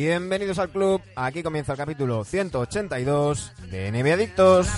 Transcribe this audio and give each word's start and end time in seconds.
Bienvenidos 0.00 0.60
al 0.60 0.68
club, 0.68 1.02
aquí 1.16 1.42
comienza 1.42 1.72
el 1.72 1.78
capítulo 1.78 2.22
182 2.22 3.52
de 3.68 3.90
NBA 3.90 4.14
Adictos. 4.14 4.68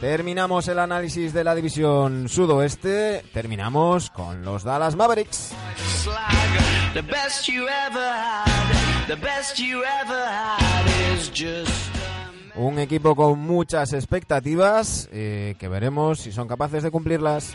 Terminamos 0.00 0.66
el 0.66 0.80
análisis 0.80 1.32
de 1.32 1.44
la 1.44 1.54
división 1.54 2.28
sudoeste, 2.28 3.22
terminamos 3.32 4.10
con 4.10 4.44
los 4.44 4.64
Dallas 4.64 4.96
Mavericks. 4.96 5.54
Un 12.56 12.78
equipo 12.80 13.14
con 13.14 13.38
muchas 13.38 13.92
expectativas 13.92 15.08
eh, 15.12 15.54
que 15.60 15.68
veremos 15.68 16.18
si 16.18 16.32
son 16.32 16.48
capaces 16.48 16.82
de 16.82 16.90
cumplirlas. 16.90 17.54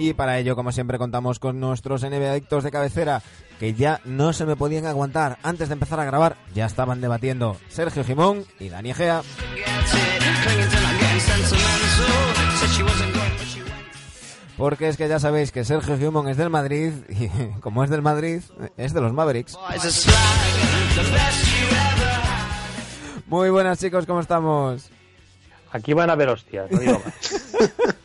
Y 0.00 0.14
para 0.14 0.38
ello, 0.38 0.54
como 0.54 0.70
siempre, 0.70 0.96
contamos 0.96 1.40
con 1.40 1.58
nuestros 1.58 2.04
NBA 2.04 2.30
adictos 2.30 2.62
de 2.62 2.70
cabecera, 2.70 3.20
que 3.58 3.74
ya 3.74 4.00
no 4.04 4.32
se 4.32 4.46
me 4.46 4.54
podían 4.54 4.86
aguantar. 4.86 5.38
Antes 5.42 5.68
de 5.68 5.72
empezar 5.72 5.98
a 5.98 6.04
grabar, 6.04 6.36
ya 6.54 6.66
estaban 6.66 7.00
debatiendo 7.00 7.56
Sergio 7.68 8.04
Jimón 8.04 8.44
y 8.60 8.68
Dani 8.68 8.92
Egea. 8.92 9.22
Porque 14.56 14.88
es 14.88 14.96
que 14.96 15.08
ya 15.08 15.18
sabéis 15.18 15.50
que 15.50 15.64
Sergio 15.64 15.98
Jimón 15.98 16.28
es 16.28 16.36
del 16.36 16.50
Madrid 16.50 16.92
y 17.08 17.28
como 17.60 17.82
es 17.82 17.90
del 17.90 18.02
Madrid, 18.02 18.40
es 18.76 18.94
de 18.94 19.00
los 19.00 19.12
Mavericks. 19.12 19.58
Muy 23.26 23.50
buenas 23.50 23.80
chicos, 23.80 24.06
¿cómo 24.06 24.20
estamos? 24.20 24.90
Aquí 25.72 25.92
van 25.92 26.08
a 26.08 26.14
ver 26.14 26.28
hostias, 26.28 26.70
no 26.70 26.78
digo 26.78 27.02
más. 27.04 27.94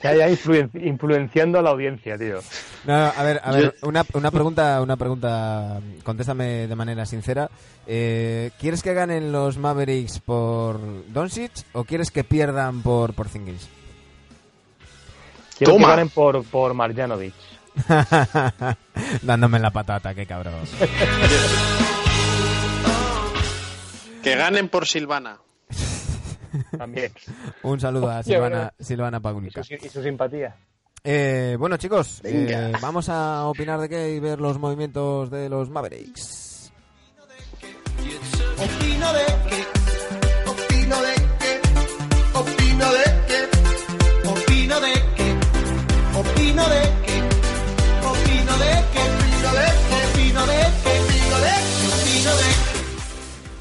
Que 0.00 0.08
haya 0.08 0.28
influen- 0.30 0.70
influenciando 0.74 1.58
a 1.58 1.62
la 1.62 1.70
audiencia, 1.70 2.16
tío. 2.16 2.38
No, 2.84 2.96
no, 2.98 3.12
a 3.16 3.22
ver, 3.24 3.40
a 3.42 3.50
ver, 3.50 3.74
una, 3.82 4.04
una 4.14 4.30
pregunta, 4.30 4.80
una 4.80 4.96
pregunta, 4.96 5.80
contéstame 6.04 6.68
de 6.68 6.74
manera 6.76 7.04
sincera. 7.04 7.50
Eh, 7.86 8.50
¿Quieres 8.60 8.82
que 8.82 8.94
ganen 8.94 9.32
los 9.32 9.58
Mavericks 9.58 10.20
por 10.20 10.78
Doncic 11.12 11.50
o 11.72 11.82
quieres 11.84 12.10
que 12.12 12.22
pierdan 12.22 12.82
por 12.82 13.12
Porzingis? 13.14 13.68
Quiero 15.56 15.72
Toma. 15.72 15.86
que 15.86 15.90
ganen 15.92 16.08
por, 16.10 16.44
por 16.44 16.74
Marjanovic. 16.74 17.34
Dándome 19.22 19.58
la 19.58 19.70
patata, 19.72 20.14
qué 20.14 20.26
cabrón. 20.26 20.54
Que 24.22 24.34
ganen 24.34 24.68
por 24.68 24.86
Silvana. 24.86 25.38
También. 26.76 27.12
Un 27.62 27.80
saludo 27.80 28.10
a 28.10 28.22
Silvana. 28.22 28.72
Silvana 28.78 29.20
Y 29.46 29.50
su, 29.50 29.86
y 29.86 29.88
su 29.88 30.02
simpatía. 30.02 30.56
Eh, 31.04 31.56
bueno, 31.58 31.76
chicos, 31.76 32.20
eh, 32.24 32.72
vamos 32.82 33.08
a 33.08 33.46
opinar 33.46 33.80
de 33.80 33.88
qué 33.88 34.14
y 34.14 34.20
ver 34.20 34.40
los 34.40 34.58
movimientos 34.58 35.30
de 35.30 35.48
los 35.48 35.70
Mavericks. 35.70 36.72
Opino 38.58 39.12
de 39.12 39.24
que, 39.48 39.77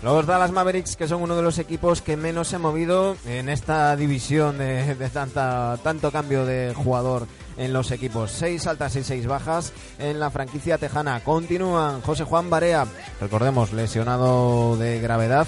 Los 0.08 0.26
Dallas 0.26 0.52
Mavericks, 0.52 0.96
que 0.96 1.06
son 1.06 1.22
uno 1.22 1.36
de 1.36 1.42
los 1.42 1.60
equipos 1.60 2.02
que 2.02 2.16
menos 2.16 2.48
se 2.48 2.56
ha 2.56 2.60
movido 2.60 3.18
en 3.26 3.50
esta 3.50 3.94
división 3.98 4.58
de, 4.58 4.96
tanta, 5.12 5.78
tanto 5.84 6.12
cambio 6.12 6.46
de 6.46 6.74
jugador 6.74 7.28
en 7.58 7.74
los 7.74 7.92
equipos. 7.92 8.32
Seis 8.32 8.68
altas 8.68 8.96
y 8.96 9.04
seis 9.04 9.28
bajas 9.28 9.74
en 10.00 10.22
la 10.22 10.30
franquicia 10.30 10.78
tejana. 10.78 11.22
Continúan 11.26 12.00
José 12.02 12.24
Juan 12.24 12.50
Barea, 12.50 12.88
recordemos, 13.20 13.74
lesionado 13.74 14.78
de 14.78 15.02
gravedad. 15.02 15.46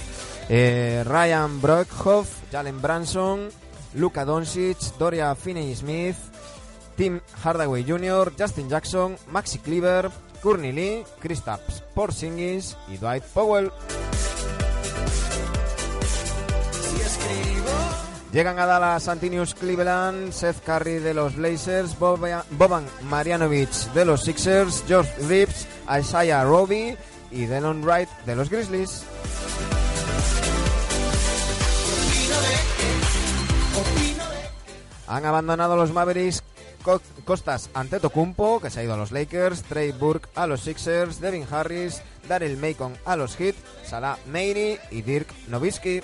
eh, 0.50 1.06
Ryan 1.08 1.62
Broekhoff, 1.62 2.28
Jalen 2.52 2.82
Branson, 2.82 3.48
Luka 3.94 4.26
Doncic, 4.26 4.78
Doria 5.00 5.36
Finney-Smith, 5.36 6.18
Tim 6.98 7.22
Hardaway 7.44 7.86
Jr., 7.88 8.34
Justin 8.38 8.68
Jackson, 8.68 9.16
Maxi 9.32 9.60
Cleaver, 9.60 10.12
Courtney 10.44 10.74
Lee, 10.74 11.04
Kristaps 11.22 11.82
Porzingis 11.96 12.76
y 12.90 12.98
Dwight 12.98 13.24
Powell. 13.24 13.72
Llegan 18.32 18.60
a 18.60 18.66
Dallas 18.68 19.08
Antinius 19.08 19.56
Cleveland, 19.56 20.32
Seth 20.32 20.64
Curry 20.64 21.00
de 21.00 21.16
los 21.16 21.36
Blazers, 21.36 21.98
Boba- 21.98 22.44
Boban 22.52 22.86
Marjanovic 23.10 23.70
de 23.94 24.06
los 24.06 24.22
Sixers, 24.24 24.84
George 24.88 25.12
Reeves, 25.28 25.68
Isaiah 26.00 26.44
Roby 26.44 26.96
y 27.32 27.46
Delon 27.46 27.84
Wright 27.84 28.10
de 28.28 28.36
los 28.36 28.50
Grizzlies. 28.52 29.04
Han 35.08 35.26
abandonado 35.26 35.76
los 35.76 35.92
Mavericks 35.92 36.44
Costas 37.26 37.70
ante 37.74 38.00
Tocumpo, 38.00 38.60
que 38.60 38.70
se 38.70 38.80
ha 38.80 38.84
ido 38.84 38.94
a 38.94 38.98
los 38.98 39.12
Lakers, 39.12 39.64
Trey 39.64 39.92
Burke 39.92 40.30
a 40.36 40.48
los 40.48 40.62
Sixers, 40.62 41.22
Devin 41.22 41.46
Harris, 41.50 42.02
Daryl 42.28 42.58
Macon 42.58 42.98
a 43.06 43.16
los 43.16 43.40
Heat, 43.40 43.56
Salah 43.86 44.18
Meiri 44.26 44.80
y 44.90 45.02
Dirk 45.02 45.28
Nowitzki. 45.48 46.02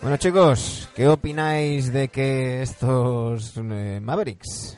Bueno 0.00 0.16
chicos, 0.16 0.87
¿qué 0.98 1.06
opináis 1.06 1.92
de 1.92 2.08
que 2.08 2.60
estos 2.60 3.56
eh, 3.56 4.00
Mavericks? 4.02 4.76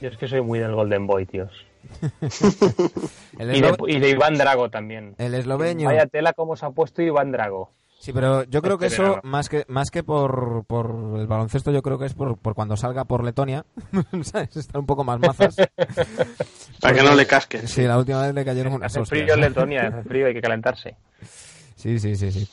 Yo 0.00 0.08
es 0.08 0.16
que 0.16 0.26
soy 0.26 0.40
muy 0.40 0.58
del 0.58 0.74
Golden 0.74 1.06
Boy, 1.06 1.26
tíos. 1.26 1.52
El, 3.38 3.54
Y 3.56 3.60
de, 3.60 3.76
y 3.88 4.00
de 4.00 4.08
Iván 4.10 4.38
Drago 4.38 4.70
también. 4.70 5.14
el 5.18 5.34
esloveño. 5.34 5.86
Vaya 5.88 6.06
tela 6.06 6.32
como 6.32 6.56
se 6.56 6.64
ha 6.64 6.70
puesto 6.70 7.02
Iván 7.02 7.30
Drago. 7.30 7.70
Sí, 7.98 8.12
pero 8.14 8.44
yo 8.44 8.62
creo 8.62 8.78
que 8.78 8.86
Este 8.86 9.02
eso, 9.02 9.20
más 9.22 9.48
que 9.50 9.64
más 9.68 9.90
que 9.90 10.02
por, 10.02 10.64
por 10.66 11.18
el 11.18 11.26
baloncesto, 11.26 11.70
yo 11.72 11.82
creo 11.82 11.98
que 11.98 12.06
es 12.06 12.14
por, 12.14 12.38
por 12.38 12.54
cuando 12.54 12.76
salga 12.76 13.04
por 13.04 13.22
Letonia. 13.22 13.66
¿Sabes? 14.22 14.56
Estar 14.56 14.78
un 14.80 14.86
poco 14.86 15.04
más 15.04 15.20
mazas. 15.20 15.56
Para 16.80 16.94
que 16.94 17.02
no 17.02 17.14
le 17.14 17.26
casques. 17.26 17.70
Sí, 17.70 17.82
la 17.82 17.98
última 17.98 18.22
vez 18.22 18.34
le 18.34 18.44
cayeron 18.44 18.72
unas 18.72 18.86
Hace 18.92 19.00
hostias. 19.00 19.20
frío 19.22 19.34
en 19.34 19.40
Letonia, 19.42 19.88
hace 19.88 20.02
frío, 20.08 20.26
hay 20.26 20.34
que 20.34 20.40
calentarse. 20.40 20.96
Sí, 21.76 21.98
sí, 21.98 22.16
sí, 22.16 22.32
sí. 22.32 22.48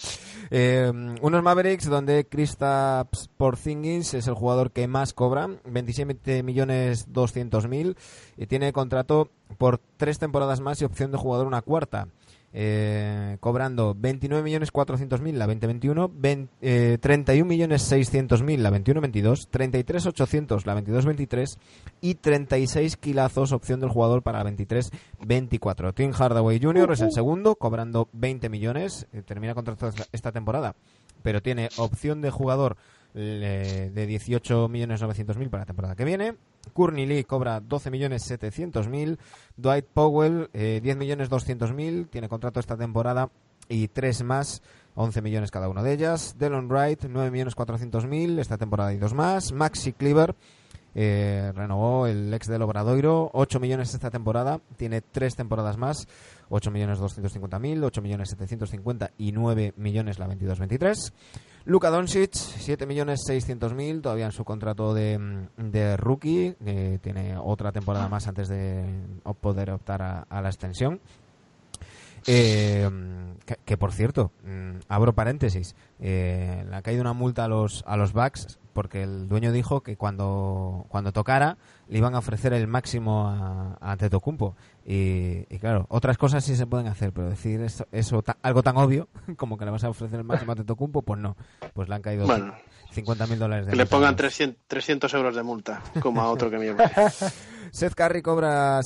Eh, 0.56 0.92
unos 1.24 1.42
Mavericks 1.42 1.90
donde 1.90 2.26
Kristaps 2.26 3.28
Porzingis 3.38 4.14
es 4.14 4.28
el 4.28 4.36
jugador 4.36 4.70
que 4.70 4.86
más 4.86 5.12
cobra, 5.12 5.50
27 5.66 6.44
millones 6.44 7.12
200 7.12 7.68
mil, 7.68 7.98
y 8.38 8.46
tiene 8.46 8.72
contrato 8.72 9.32
por 9.58 9.80
tres 9.98 10.20
temporadas 10.20 10.60
más 10.60 10.80
y 10.80 10.86
opción 10.86 11.12
de 11.12 11.18
jugador 11.18 11.48
una 11.48 11.64
cuarta. 11.64 12.08
Eh, 12.56 13.38
cobrando 13.40 13.96
29.400.000 13.96 15.34
la 15.34 15.48
2021, 15.48 16.12
ven- 16.14 16.50
eh, 16.62 16.98
31.600.000 17.02 18.58
la 18.60 18.70
21-22, 18.72 19.48
33.800 19.50 20.66
la 20.66 20.76
22-23 20.82 21.58
y 22.02 22.16
36 22.16 22.98
kilazos 22.98 23.52
opción 23.52 23.80
del 23.80 23.90
jugador 23.90 24.22
para 24.22 24.44
la 24.44 24.52
23-24. 24.52 25.94
Tim 25.94 26.12
Hardaway 26.12 26.60
Jr. 26.62 26.92
es 26.94 27.02
el 27.02 27.12
segundo, 27.12 27.56
cobrando 27.56 28.08
20 28.14 28.50
millones, 28.50 29.08
eh, 29.14 29.22
termina 29.24 29.54
contrato 29.56 29.88
esta- 29.88 30.06
esta 30.12 30.32
temporada, 30.32 30.76
pero 31.24 31.42
tiene 31.42 31.70
opción 31.78 32.22
de 32.22 32.30
jugador 32.32 32.78
eh, 33.16 33.92
de 33.94 34.08
18.900.000 34.08 35.50
para 35.50 35.62
la 35.62 35.66
temporada 35.68 35.96
que 35.96 36.06
viene. 36.06 36.34
Courtney 36.72 37.06
Lee 37.06 37.24
cobra 37.24 37.62
12.700.000. 37.62 39.18
Dwight 39.58 39.86
Powell, 39.86 40.50
eh, 40.54 40.82
10.200.000. 40.84 42.10
Tiene 42.10 42.30
contrato 42.30 42.60
esta 42.60 42.78
temporada 42.78 43.30
y 43.70 43.88
tres 43.88 44.24
más, 44.24 44.62
11 44.96 45.22
millones 45.22 45.52
cada 45.52 45.70
una 45.70 45.84
de 45.84 45.94
ellas. 45.94 46.36
Delon 46.38 46.70
Wright, 46.70 47.04
9.400.000 47.04 48.40
esta 48.40 48.58
temporada 48.58 48.94
y 48.94 48.98
dos 48.98 49.14
más. 49.14 49.52
Maxi 49.52 49.94
Cleaver, 49.94 50.36
eh, 50.96 51.52
renovó 51.56 52.06
el 52.08 52.34
ex 52.34 52.48
del 52.48 52.62
Obradoiro, 52.62 53.32
8 53.34 53.60
millones 53.60 53.94
esta 53.94 54.12
temporada, 54.12 54.60
tiene 54.78 55.02
tres 55.02 55.36
temporadas 55.36 55.78
más, 55.78 56.08
8 56.50 56.70
millones 56.70 57.00
250.000, 57.00 57.84
8 57.84 58.02
millones 58.02 58.30
750 58.30 59.12
y 59.18 59.32
9 59.32 59.74
millones 59.78 60.20
la 60.20 60.28
22-23. 60.28 61.12
Luka 61.66 61.90
Doncic, 61.90 62.34
7 62.34 62.86
millones 62.86 63.22
600.000, 63.26 64.02
todavía 64.02 64.26
en 64.26 64.34
su 64.34 64.44
contrato 64.44 64.94
de, 64.94 65.18
mm, 65.18 65.72
de 65.72 65.96
rookie, 65.96 66.56
eh, 66.66 67.00
tiene 67.02 67.38
otra 67.38 67.72
temporada 67.72 68.10
más 68.10 68.28
antes 68.28 68.50
de 68.50 68.84
poder 69.40 69.72
optar 69.72 70.02
a, 70.02 70.42
la 70.42 70.50
extensión. 70.50 71.00
Eh, 72.28 72.90
que, 73.46 73.58
que, 73.64 73.78
por 73.78 73.94
cierto, 73.94 74.32
mm, 74.44 74.80
abro 74.90 75.14
paréntesis, 75.14 75.76
eh, 76.00 76.66
le 76.70 76.76
ha 76.76 76.82
caído 76.82 77.02
una 77.02 77.14
multa 77.14 77.46
a 77.46 77.48
los 77.48 77.84
a 77.86 77.98
los 77.98 78.14
Bucks 78.14 78.60
porque 78.74 79.04
el 79.04 79.28
dueño 79.28 79.52
dijo 79.52 79.82
que 79.82 79.96
cuando 79.98 80.86
cuando 80.90 81.12
tocara 81.14 81.58
le 81.88 81.98
iban 82.00 82.16
a 82.16 82.20
ofrecer 82.20 82.54
el 82.54 82.68
máximo 82.68 83.28
a, 83.30 83.78
a 83.80 83.92
Antetokounmpo 83.92 84.56
y, 84.86 85.46
y 85.54 85.60
claro, 85.60 85.86
otras 85.90 86.18
cosas 86.18 86.44
sí 86.44 86.56
se 86.56 86.66
pueden 86.68 86.88
hacer, 86.88 87.14
pero 87.14 87.30
decir 87.30 87.62
eso, 87.62 87.86
eso 87.92 88.22
ta- 88.22 88.38
algo 88.42 88.64
tan 88.64 88.76
obvio 88.78 89.08
como 89.38 89.58
que 89.58 89.66
le 89.66 89.72
vas 89.72 89.84
a 89.84 89.90
ofrecer 89.90 90.20
el 90.20 90.26
máximo 90.26 90.52
a 90.52 90.54
Antetokounmpo, 90.54 91.04
pues 91.04 91.20
no, 91.20 91.38
pues 91.74 91.88
le 91.90 91.96
han 91.96 92.02
caído 92.02 92.26
Bueno. 92.26 92.54
50 92.92 93.26
mil 93.28 93.40
dólares 93.40 93.66
de 93.66 93.72
Que 93.72 93.78
le 93.78 93.86
pongan 93.86 94.16
300, 94.16 94.64
300 94.68 95.14
euros 95.16 95.36
de 95.36 95.42
multa, 95.44 95.82
como 96.02 96.22
a 96.22 96.30
otro 96.30 96.50
que 96.52 96.58
me 96.60 96.76
Seth 97.72 97.96
Curry 97.96 98.22
cobra 98.22 98.80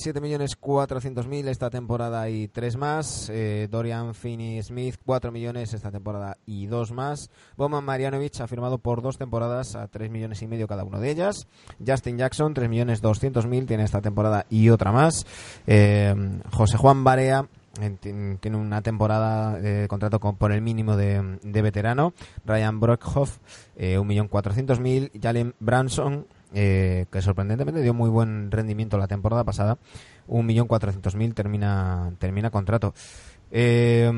7.400.000 0.55 1.47
esta 1.49 1.69
temporada 1.69 2.29
y 2.29 2.47
tres 2.47 2.77
más. 2.77 3.29
Eh, 3.29 3.67
Dorian 3.69 4.13
Finney-Smith 4.13 4.95
4 5.05 5.31
millones 5.31 5.73
esta 5.73 5.91
temporada 5.91 6.37
y 6.45 6.67
dos 6.67 6.91
más. 6.91 7.29
Boman 7.57 7.83
Marjanovic 7.83 8.39
ha 8.39 8.47
firmado 8.47 8.77
por 8.77 9.01
dos 9.01 9.17
temporadas 9.17 9.75
a 9.77 9.87
3 9.87 10.09
millones 10.11 10.41
y 10.41 10.47
medio 10.47 10.67
cada 10.67 10.83
uno 10.83 10.99
de 10.99 11.11
ellas. 11.11 11.47
Justin 11.85 12.17
Jackson 12.17 12.53
3.200.000 12.53 13.65
tiene 13.67 13.83
esta 13.83 14.01
temporada 14.01 14.45
y 14.49 14.69
otra 14.69 14.91
más. 14.91 15.25
Eh, 15.65 16.13
José 16.51 16.77
Juan 16.77 17.03
Barea 17.03 17.47
eh, 17.81 17.95
tien- 18.01 18.37
tiene 18.39 18.57
una 18.57 18.81
temporada 18.81 19.59
de 19.59 19.87
contrato 19.87 20.19
con, 20.19 20.35
por 20.35 20.51
el 20.51 20.61
mínimo 20.61 20.95
de, 20.97 21.37
de 21.43 21.61
veterano. 21.61 22.13
Ryan 22.45 22.79
Brockhoff, 22.79 23.37
eh, 23.75 23.97
1.400.000. 23.99 25.11
Jalen 25.21 25.53
Branson, 25.59 26.25
eh, 26.53 27.05
que 27.11 27.21
sorprendentemente 27.21 27.81
dio 27.81 27.93
muy 27.93 28.09
buen 28.09 28.49
rendimiento 28.51 28.97
la 28.97 29.07
temporada 29.07 29.43
pasada. 29.43 29.77
1.400.000 30.27 31.33
termina, 31.33 32.11
termina 32.19 32.49
contrato. 32.49 32.93
Eh, 33.51 34.11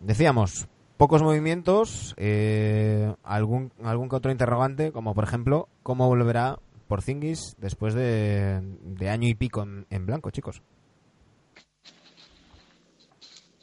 decíamos, 0.00 0.66
pocos 1.00 1.22
movimientos, 1.22 2.14
eh, 2.18 3.14
algún, 3.22 3.72
algún 3.82 4.10
que 4.10 4.16
otro 4.16 4.30
interrogante, 4.30 4.92
como 4.92 5.14
por 5.14 5.24
ejemplo, 5.24 5.66
¿cómo 5.82 6.06
volverá 6.08 6.58
Porzingis 6.88 7.56
después 7.56 7.94
de, 7.94 8.60
de 8.82 9.08
año 9.08 9.26
y 9.26 9.34
pico 9.34 9.62
en, 9.62 9.86
en 9.88 10.04
blanco, 10.04 10.30
chicos? 10.30 10.60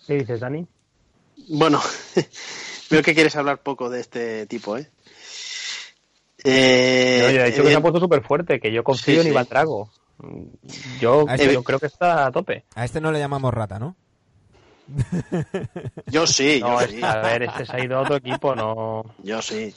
¿Qué 0.08 0.16
dices, 0.16 0.40
Dani? 0.40 0.66
Bueno, 1.50 1.80
veo 2.90 3.04
que 3.04 3.14
quieres 3.14 3.36
hablar 3.36 3.62
poco 3.62 3.88
de 3.92 4.00
este 4.00 4.48
tipo, 4.48 4.76
¿eh? 4.76 4.90
Eh, 6.44 7.24
Oye, 7.28 7.42
ha 7.44 7.46
dicho 7.46 7.62
que 7.62 7.70
se 7.70 7.76
ha 7.76 7.82
puesto 7.82 8.00
súper 8.00 8.24
fuerte, 8.24 8.60
que 8.60 8.72
yo 8.72 8.84
confío 8.84 9.22
Sí, 9.22 9.28
en. 9.28 9.34
Iván 9.34 9.46
Drago. 9.48 9.92
Yo, 11.00 11.28
yo 11.28 11.38
sí. 11.38 11.64
creo 11.64 11.80
que 11.80 11.86
está 11.86 12.26
a 12.26 12.32
tope. 12.32 12.66
A 12.74 12.84
este 12.84 13.00
no 13.00 13.12
le 13.12 13.20
llamamos 13.20 13.54
rata, 13.54 13.78
¿no? 13.78 13.96
Yo 16.08 16.26
sí, 16.28 16.60
No, 16.62 16.82
yo 16.82 16.88
sí. 16.88 17.00
a 17.04 17.18
ver, 17.18 17.44
este 17.44 17.66
se 17.66 17.76
ha 17.76 17.84
ido 17.84 17.98
a 17.98 18.02
otro 18.02 18.16
equipo, 18.16 18.56
no. 18.56 19.04
Yo 19.24 19.42
sí. 19.42 19.74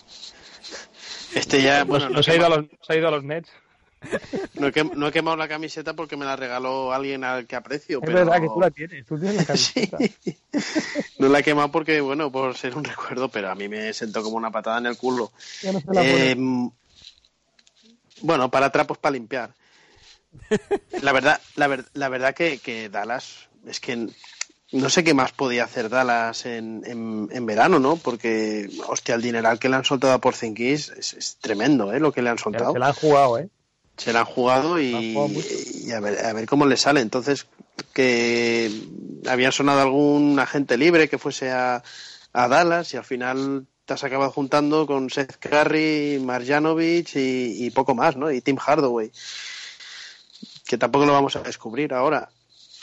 Este 1.34 1.62
ya, 1.62 1.84
bueno, 1.84 2.08
no, 2.08 2.16
no, 2.16 2.22
se 2.22 2.32
ha 2.32 2.36
ido 2.36 2.46
a 2.46 2.48
los, 2.48 2.66
se 2.86 2.92
ha 2.92 2.96
ido 2.96 3.08
a 3.08 3.10
los 3.10 3.24
Nets. 3.24 3.50
no 4.54 4.68
he 4.68 4.72
quem- 4.72 4.92
no 4.94 5.08
he 5.08 5.12
quemado 5.12 5.36
la 5.36 5.46
camiseta 5.48 5.94
porque 5.94 6.16
me 6.16 6.24
la 6.24 6.34
regaló 6.36 6.92
alguien 6.92 7.22
al 7.24 7.46
que 7.46 7.56
aprecio. 7.56 7.98
Es 7.98 8.06
pero... 8.06 8.18
verdad 8.18 8.40
que 8.40 8.48
tú 8.48 8.60
la 8.60 8.70
tienes, 8.70 9.06
tú 9.06 9.18
tienes 9.18 9.48
la 9.48 9.56
Sí. 9.56 9.88
camiseta. 9.88 9.98
No 11.18 11.28
la 11.28 11.38
he 11.40 11.42
quemado 11.42 11.70
porque, 11.70 12.00
bueno, 12.00 12.30
por 12.32 12.56
ser 12.56 12.76
un 12.76 12.84
recuerdo, 12.84 13.28
pero 13.28 13.50
a 13.50 13.54
mí 13.54 13.68
me 13.68 13.92
sentó 13.92 14.22
como 14.22 14.36
una 14.36 14.50
patada 14.50 14.78
en 14.78 14.86
el 14.86 14.96
culo. 14.96 15.32
Ya 15.62 15.72
no 15.72 15.80
se 15.80 15.86
la 15.86 15.92
pone. 15.92 16.30
Eh, 16.30 16.70
bueno, 18.22 18.50
para 18.50 18.70
trapos 18.70 18.98
para 18.98 19.12
limpiar. 19.14 19.52
La 21.02 21.12
verdad, 21.12 21.40
la, 21.56 21.66
ver- 21.66 21.86
la 21.94 22.08
verdad 22.08 22.34
que, 22.34 22.58
que 22.58 22.88
Dallas, 22.88 23.48
es 23.66 23.80
que 23.80 24.08
no 24.72 24.88
sé 24.88 25.02
qué 25.02 25.14
más 25.14 25.32
podía 25.32 25.64
hacer 25.64 25.88
Dallas 25.88 26.46
en, 26.46 26.82
en, 26.86 27.28
en 27.32 27.46
verano, 27.46 27.78
¿no? 27.78 27.96
Porque, 27.96 28.70
hostia, 28.86 29.16
el 29.16 29.22
dineral 29.22 29.58
que 29.58 29.68
le 29.68 29.76
han 29.76 29.84
soltado 29.84 30.12
a 30.12 30.20
Porzingis 30.20 30.90
es, 30.90 31.14
es 31.14 31.36
tremendo, 31.40 31.92
¿eh? 31.92 31.98
Lo 32.00 32.12
que 32.12 32.22
le 32.22 32.30
han 32.30 32.38
soltado. 32.38 32.72
se 32.72 32.78
la 32.78 32.88
han 32.88 32.92
jugado, 32.94 33.38
¿eh? 33.38 33.48
Se 33.96 34.12
la 34.12 34.20
han 34.20 34.26
jugado 34.26 34.76
La 34.76 34.82
y, 34.82 34.94
han 34.94 35.14
jugado 35.14 35.28
mucho. 35.28 35.48
y 35.84 35.90
a, 35.92 36.00
ver, 36.00 36.24
a 36.24 36.32
ver 36.32 36.46
cómo 36.46 36.66
le 36.66 36.76
sale. 36.76 37.00
Entonces, 37.00 37.46
que 37.92 38.70
había 39.28 39.50
sonado 39.52 39.80
algún 39.80 40.38
agente 40.38 40.76
libre 40.78 41.08
que 41.08 41.18
fuese 41.18 41.50
a, 41.50 41.82
a 42.32 42.48
Dallas 42.48 42.94
y 42.94 42.96
al 42.96 43.04
final 43.04 43.66
te 43.84 43.94
has 43.94 44.04
acabado 44.04 44.30
juntando 44.30 44.86
con 44.86 45.10
Seth 45.10 45.36
Curry, 45.36 46.20
Marjanovic 46.24 47.16
y, 47.16 47.66
y 47.66 47.70
poco 47.70 47.94
más, 47.96 48.16
¿no? 48.16 48.30
Y 48.30 48.40
Tim 48.40 48.56
Hardaway. 48.56 49.10
Que 50.64 50.78
tampoco 50.78 51.06
lo 51.06 51.12
vamos 51.12 51.34
a 51.34 51.40
descubrir 51.42 51.92
ahora. 51.92 52.28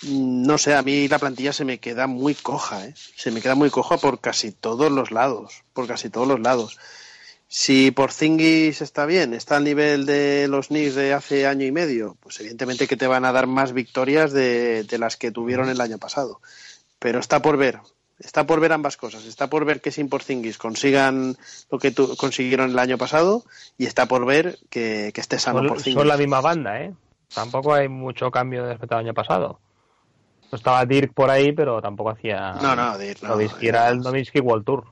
Mm, 0.03 0.45
No 0.45 0.57
sé, 0.57 0.75
a 0.75 0.81
mí 0.83 1.07
la 1.07 1.19
plantilla 1.19 1.53
se 1.53 1.65
me 1.65 1.79
queda 1.79 2.07
muy 2.07 2.35
coja, 2.35 2.85
¿eh? 2.85 2.93
Se 3.15 3.31
me 3.31 3.41
queda 3.41 3.55
muy 3.55 3.69
coja 3.69 3.97
por 3.97 4.19
casi 4.19 4.51
todos 4.51 4.91
los 4.91 5.11
lados. 5.11 5.63
Por 5.73 5.87
casi 5.87 6.09
todos 6.09 6.27
los 6.27 6.39
lados. 6.39 6.77
Si 7.49 7.91
Porzingis 7.91 8.81
está 8.81 9.05
bien, 9.05 9.33
está 9.33 9.55
al 9.57 9.63
nivel 9.63 10.05
de 10.05 10.47
los 10.49 10.67
Knicks 10.67 10.95
de 10.95 11.13
hace 11.13 11.47
año 11.47 11.65
y 11.65 11.71
medio, 11.71 12.17
pues 12.19 12.39
evidentemente 12.41 12.87
que 12.87 12.97
te 12.97 13.07
van 13.07 13.23
a 13.23 13.31
dar 13.31 13.47
más 13.47 13.71
victorias 13.71 14.33
de, 14.33 14.83
de 14.83 14.97
las 14.97 15.15
que 15.15 15.31
tuvieron 15.31 15.69
el 15.69 15.79
año 15.79 15.97
pasado. 15.97 16.41
Pero 16.99 17.19
está 17.19 17.41
por 17.41 17.55
ver, 17.55 17.79
está 18.19 18.45
por 18.45 18.59
ver 18.59 18.73
ambas 18.73 18.97
cosas. 18.97 19.23
Está 19.23 19.49
por 19.49 19.63
ver 19.63 19.79
que 19.79 19.91
sin 19.91 20.09
Porzingis 20.09 20.57
consigan 20.57 21.37
lo 21.71 21.79
que 21.79 21.91
tu- 21.91 22.17
consiguieron 22.17 22.71
el 22.71 22.79
año 22.79 22.97
pasado 22.97 23.45
y 23.77 23.85
está 23.85 24.07
por 24.07 24.25
ver 24.25 24.59
que, 24.69 25.11
que 25.13 25.21
esté 25.21 25.39
sano 25.39 25.59
Porzingis. 25.69 25.93
son 25.93 26.07
la 26.07 26.17
misma 26.17 26.41
banda, 26.41 26.81
¿eh? 26.81 26.93
Tampoco 27.33 27.73
hay 27.73 27.87
mucho 27.87 28.29
cambio 28.29 28.65
respecto 28.67 28.95
al 28.95 29.05
año 29.05 29.13
pasado. 29.13 29.59
No 30.51 30.55
estaba 30.55 30.85
Dirk 30.85 31.13
por 31.13 31.29
ahí, 31.29 31.51
pero 31.51 31.81
tampoco 31.81 32.11
hacía. 32.11 32.53
No, 32.61 32.75
no, 32.75 32.97
Dirk 32.97 33.21
no, 33.23 33.39
era 33.59 33.89
el. 33.89 33.99
Nowitzki 33.99 34.39
World 34.39 34.65
Tour. 34.65 34.85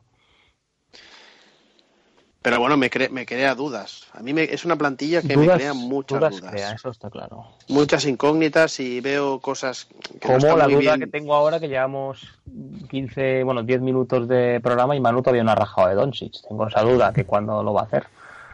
Pero 2.41 2.59
bueno, 2.59 2.77
me, 2.77 2.91
cre- 2.91 3.09
me 3.09 3.25
crea 3.25 3.55
dudas. 3.55 4.05
A 4.13 4.21
mí 4.21 4.31
me- 4.31 4.43
es 4.43 4.65
una 4.65 4.75
plantilla 4.75 5.23
que 5.23 5.35
me 5.35 5.47
crea 5.49 5.73
muchas 5.73 6.19
dudas 6.19 6.35
dudas. 6.35 6.51
crea, 6.51 6.71
eso 6.73 6.89
está 6.89 7.09
claro. 7.09 7.47
Muchas 7.69 8.05
incógnitas 8.05 8.79
y 8.79 9.01
veo 9.01 9.39
cosas 9.39 9.85
que 9.85 10.27
no 10.27 10.35
Como 10.35 10.37
están 10.37 10.59
la 10.59 10.65
muy 10.65 10.75
duda 10.75 10.95
bien. 10.95 10.99
que 10.99 11.07
tengo 11.07 11.33
ahora 11.33 11.59
que 11.59 11.67
llevamos 11.69 12.21
15, 12.91 13.43
bueno, 13.43 13.63
10 13.63 13.81
minutos 13.81 14.27
de 14.27 14.59
programa 14.61 14.95
y 14.95 14.99
Manu 14.99 15.23
todavía 15.23 15.43
no 15.43 15.51
ha 15.51 15.55
rajado 15.55 15.87
de 15.87 15.95
Doncic. 15.95 16.33
Tengo 16.47 16.67
esa 16.67 16.81
duda 16.83 17.11
que 17.13 17.25
cuándo 17.25 17.63
lo 17.63 17.73
va 17.73 17.81
a 17.81 17.85
hacer. 17.85 18.05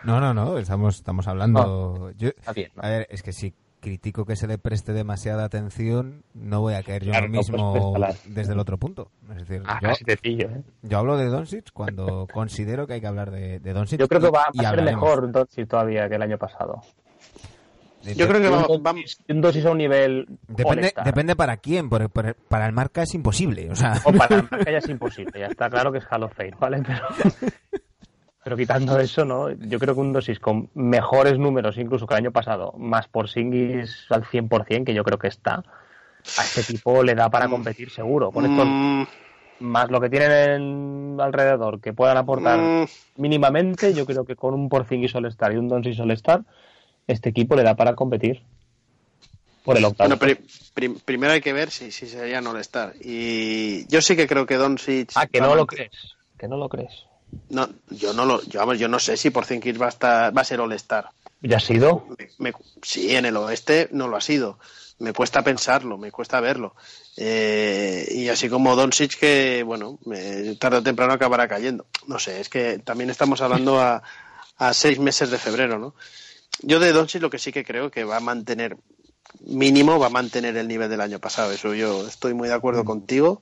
No, 0.04 0.22
no, 0.22 0.34
no, 0.34 0.58
estamos, 0.58 0.96
estamos 0.96 1.28
hablando... 1.28 2.12
Yo, 2.18 2.30
Está 2.30 2.54
bien, 2.54 2.72
¿no? 2.76 2.84
a 2.84 2.90
ver, 2.90 3.08
es 3.12 3.22
que 3.22 3.34
si 3.34 3.54
critico 3.82 4.24
que 4.26 4.36
se 4.38 4.48
le 4.48 4.58
preste 4.58 4.94
demasiada 4.94 5.44
atención, 5.44 6.24
no 6.34 6.62
voy 6.62 6.76
a 6.76 6.84
caer 6.84 7.04
yo 7.04 7.12
Claro, 7.12 7.28
lo 7.28 7.34
no, 7.34 7.40
pues, 7.40 7.50
mismo 7.52 7.94
préstala. 7.94 8.16
desde 8.34 8.54
el 8.54 8.60
otro 8.60 8.78
punto. 8.78 9.12
Es 9.32 9.40
decir, 9.48 9.62
Ah, 9.66 9.80
yo, 9.82 9.90
casi 9.90 10.06
te 10.06 10.16
pillo, 10.16 10.48
¿eh? 10.48 10.62
yo 10.84 10.98
hablo 11.00 11.18
de 11.18 11.26
Doncic 11.26 11.72
cuando 11.74 12.28
considero 12.32 12.88
que 12.88 12.94
hay 12.94 13.02
que 13.02 13.08
hablar 13.08 13.32
de, 13.32 13.60
de 13.60 13.74
Doncic. 13.74 14.00
Yo 14.00 14.08
creo 14.08 14.22
que 14.22 14.30
va 14.30 14.46
y 14.54 14.64
a 14.64 14.70
ser 14.70 14.84
mejor 14.84 15.32
Doncic 15.32 15.68
todavía 15.68 16.08
que 16.08 16.16
el 16.16 16.22
año 16.22 16.38
pasado. 16.38 16.82
Yo 18.04 18.28
creo 18.28 18.42
que 18.42 18.48
Un 18.48 18.54
va- 18.56 18.68
Doncic- 18.68 18.86
va- 18.88 19.34
un 19.36 19.42
Doncic 19.42 19.66
a 19.66 19.72
un 19.72 19.78
nivel 19.78 20.26
Depende, 20.48 20.92
depende 21.06 21.36
para 21.36 21.58
quién, 21.58 21.88
por- 21.88 22.10
por- 22.10 22.36
para 22.36 22.66
el 22.66 22.74
marca 22.74 23.04
es 23.04 23.14
imposible. 23.14 23.70
O 23.70 23.76
sea, 23.76 23.94
O 24.06 24.12
para 24.14 24.38
la 24.38 24.48
marca 24.50 24.72
ya 24.72 24.78
es 24.80 24.90
imposible, 24.90 25.40
ya 25.40 25.46
está 25.48 25.70
claro 25.70 25.92
que 25.92 26.00
es 26.00 26.06
Hall 26.12 26.24
of 26.24 26.34
Fame, 26.34 26.54
¿vale? 26.60 26.82
Pero, 26.82 27.00
pero 28.44 28.58
quitando 28.58 29.00
eso, 29.00 29.24
¿no? 29.26 29.52
Yo 29.52 29.80
creo 29.80 29.94
que 29.94 30.02
un 30.02 30.14
dosis 30.14 30.40
con 30.40 30.70
mejores 30.74 31.38
números 31.38 31.78
incluso 31.78 32.08
que 32.08 32.14
el 32.16 32.20
año 32.20 32.32
pasado, 32.32 32.74
más 32.78 33.08
por 33.08 33.30
Singis 33.30 34.06
al 34.10 34.24
100%, 34.26 34.86
que 34.86 34.94
yo 34.94 35.04
creo 35.04 35.20
que 35.20 35.28
está, 35.28 35.64
a 36.38 36.44
este 36.44 36.62
equipo 36.62 37.04
le 37.04 37.14
da 37.16 37.30
para 37.30 37.48
competir 37.50 37.90
seguro. 37.92 38.32
Con 38.32 38.46
estos, 38.46 38.68
Mm, 38.68 39.06
más 39.60 39.92
lo 39.92 40.02
que 40.02 40.10
tienen 40.10 40.32
en- 40.32 41.18
alrededor 41.22 41.80
que 41.80 41.94
puedan 41.94 42.18
aportar 42.18 42.60
mm, 42.60 43.22
mínimamente, 43.22 43.94
yo 43.94 44.06
creo 44.08 44.26
que 44.26 44.36
con 44.36 44.54
un 44.56 44.70
Porzingis 44.70 45.14
All-Star 45.14 45.54
y 45.54 45.58
un 45.58 45.68
Doncic 45.68 46.00
All-Star, 46.00 46.44
este 47.06 47.30
equipo 47.30 47.56
le 47.56 47.62
da 47.64 47.76
para 47.76 47.94
competir 47.94 48.42
por 49.64 49.78
el 49.78 49.86
octavo. 49.86 50.08
Bueno, 50.10 50.20
pri- 50.20 50.44
prim- 50.74 51.00
primero 51.06 51.34
hay 51.34 51.42
que 51.42 51.54
ver 51.54 51.70
si, 51.70 51.92
si 51.92 52.08
sería 52.08 52.42
no 52.42 52.58
estar. 52.58 52.94
Y 53.00 53.86
yo 53.88 54.02
sí 54.02 54.16
que 54.16 54.26
creo 54.28 54.48
que 54.48 54.56
Doncic. 54.56 55.12
ah, 55.16 55.28
que 55.28 55.40
no 55.42 55.54
lo 55.54 55.68
crees. 55.68 55.92
Que 56.40 56.48
no 56.48 56.58
lo 56.58 56.68
crees. 56.70 57.06
No, 57.50 57.70
yo 57.90 58.14
no 58.14 58.26
lo, 58.26 58.42
yo, 58.44 58.60
vamos, 58.60 58.80
yo 58.80 58.88
no 58.88 59.00
sé 59.00 59.18
si 59.18 59.30
Porzingis 59.30 59.80
va 59.82 59.88
a 59.88 59.90
estar, 59.90 60.36
va 60.36 60.42
a 60.42 60.46
ser 60.46 60.62
All 60.62 60.72
Star. 60.74 61.10
¿Ya 61.42 61.58
ha 61.58 61.60
sido? 61.60 62.08
Me- 62.18 62.30
me- 62.38 62.54
sí, 62.82 63.16
en 63.16 63.26
el 63.26 63.36
oeste 63.38 63.90
no 63.92 64.08
lo 64.08 64.16
ha 64.18 64.22
sido. 64.22 64.58
Me 65.00 65.14
cuesta 65.14 65.44
pensarlo, 65.44 65.98
me 65.98 66.12
cuesta 66.12 66.40
verlo. 66.40 66.76
Eh, 67.18 68.08
y 68.12 68.30
así 68.30 68.48
como 68.50 68.76
Doncic 68.76 69.18
que, 69.18 69.64
bueno, 69.66 69.98
tarde 70.60 70.78
o 70.78 70.84
temprano 70.84 71.14
acabará 71.14 71.48
cayendo. 71.48 71.88
No 72.08 72.20
sé, 72.20 72.40
es 72.40 72.50
que 72.50 72.80
también 72.80 73.10
estamos 73.10 73.42
hablando 73.42 73.80
a, 73.82 74.04
a 74.58 74.74
seis 74.74 75.00
meses 75.00 75.32
de 75.32 75.38
febrero, 75.40 75.80
¿no? 75.80 75.96
Yo 76.62 76.80
de 76.80 76.92
Doncic 76.94 77.22
lo 77.22 77.30
que 77.32 77.40
sí 77.40 77.52
que 77.52 77.66
creo 77.66 77.90
que 77.90 78.04
va 78.04 78.18
a 78.18 78.22
mantener 78.22 78.78
mínimo, 79.40 79.98
va 79.98 80.08
a 80.08 80.12
mantener 80.12 80.56
el 80.58 80.68
nivel 80.68 80.90
del 80.90 81.02
año 81.02 81.20
pasado. 81.20 81.52
Eso 81.52 81.74
yo 81.74 82.06
estoy 82.08 82.34
muy 82.36 82.48
de 82.48 82.54
acuerdo 82.54 82.86
contigo. 82.86 83.42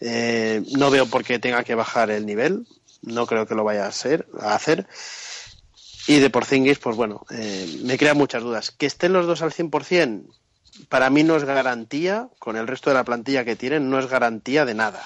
Eh, 0.00 0.62
no 0.76 0.90
veo 0.90 1.06
por 1.06 1.24
qué 1.24 1.38
tenga 1.38 1.64
que 1.64 1.74
bajar 1.74 2.10
el 2.10 2.26
nivel. 2.26 2.66
No 3.02 3.26
creo 3.26 3.46
que 3.46 3.54
lo 3.54 3.64
vaya 3.64 3.84
a 3.84 3.88
hacer. 3.88 4.26
A 4.40 4.54
hacer. 4.54 4.86
Y 6.06 6.18
de 6.18 6.30
Porzingis, 6.30 6.78
pues 6.78 6.96
bueno, 6.96 7.24
eh, 7.30 7.80
me 7.84 7.96
crea 7.98 8.14
muchas 8.14 8.42
dudas. 8.42 8.70
Que 8.70 8.86
estén 8.86 9.12
los 9.12 9.26
dos 9.26 9.42
al 9.42 9.52
100%, 9.52 10.24
para 10.88 11.10
mí 11.10 11.22
no 11.22 11.36
es 11.36 11.44
garantía, 11.44 12.28
con 12.38 12.56
el 12.56 12.66
resto 12.66 12.90
de 12.90 12.94
la 12.94 13.04
plantilla 13.04 13.44
que 13.44 13.56
tienen, 13.56 13.90
no 13.90 13.98
es 13.98 14.06
garantía 14.08 14.64
de 14.64 14.74
nada. 14.74 15.02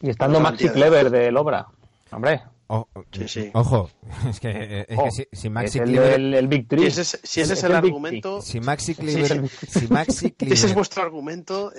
Y 0.00 0.10
estando 0.10 0.38
No, 0.38 0.44
Maxi. 0.44 0.68
Clever 0.68 1.10
de 1.10 1.30
Lobra. 1.32 1.66
Hombre, 2.10 2.42
O- 2.68 2.88
Sí, 3.12 3.28
sí. 3.28 3.50
Ojo, 3.52 3.90
es 4.30 4.40
que, 4.40 4.48
eh, 4.50 4.86
es 4.88 4.98
oh, 4.98 5.04
que 5.04 5.10
si, 5.10 5.26
si 5.32 5.50
Maxi 5.50 5.78
es 5.78 5.84
el, 5.84 5.90
Kleber, 5.90 6.12
el, 6.14 6.34
el 6.34 6.48
Big 6.48 6.68
Three. 6.68 6.80
Si 6.82 6.86
ese 6.86 7.00
es, 7.02 7.20
si 7.22 7.40
ese 7.42 7.52
es 7.52 7.58
Es 7.58 7.64
el, 7.64 7.74
argumento, 7.74 8.40
si 8.40 8.60
Maxi 8.60 8.96
el- 8.98 9.50
si 9.68 9.86
Maxi 9.88 10.34
si 10.38 10.52
ese 10.52 10.66
es 10.68 10.74
vuestro 10.74 11.02
argumento, 11.02 11.70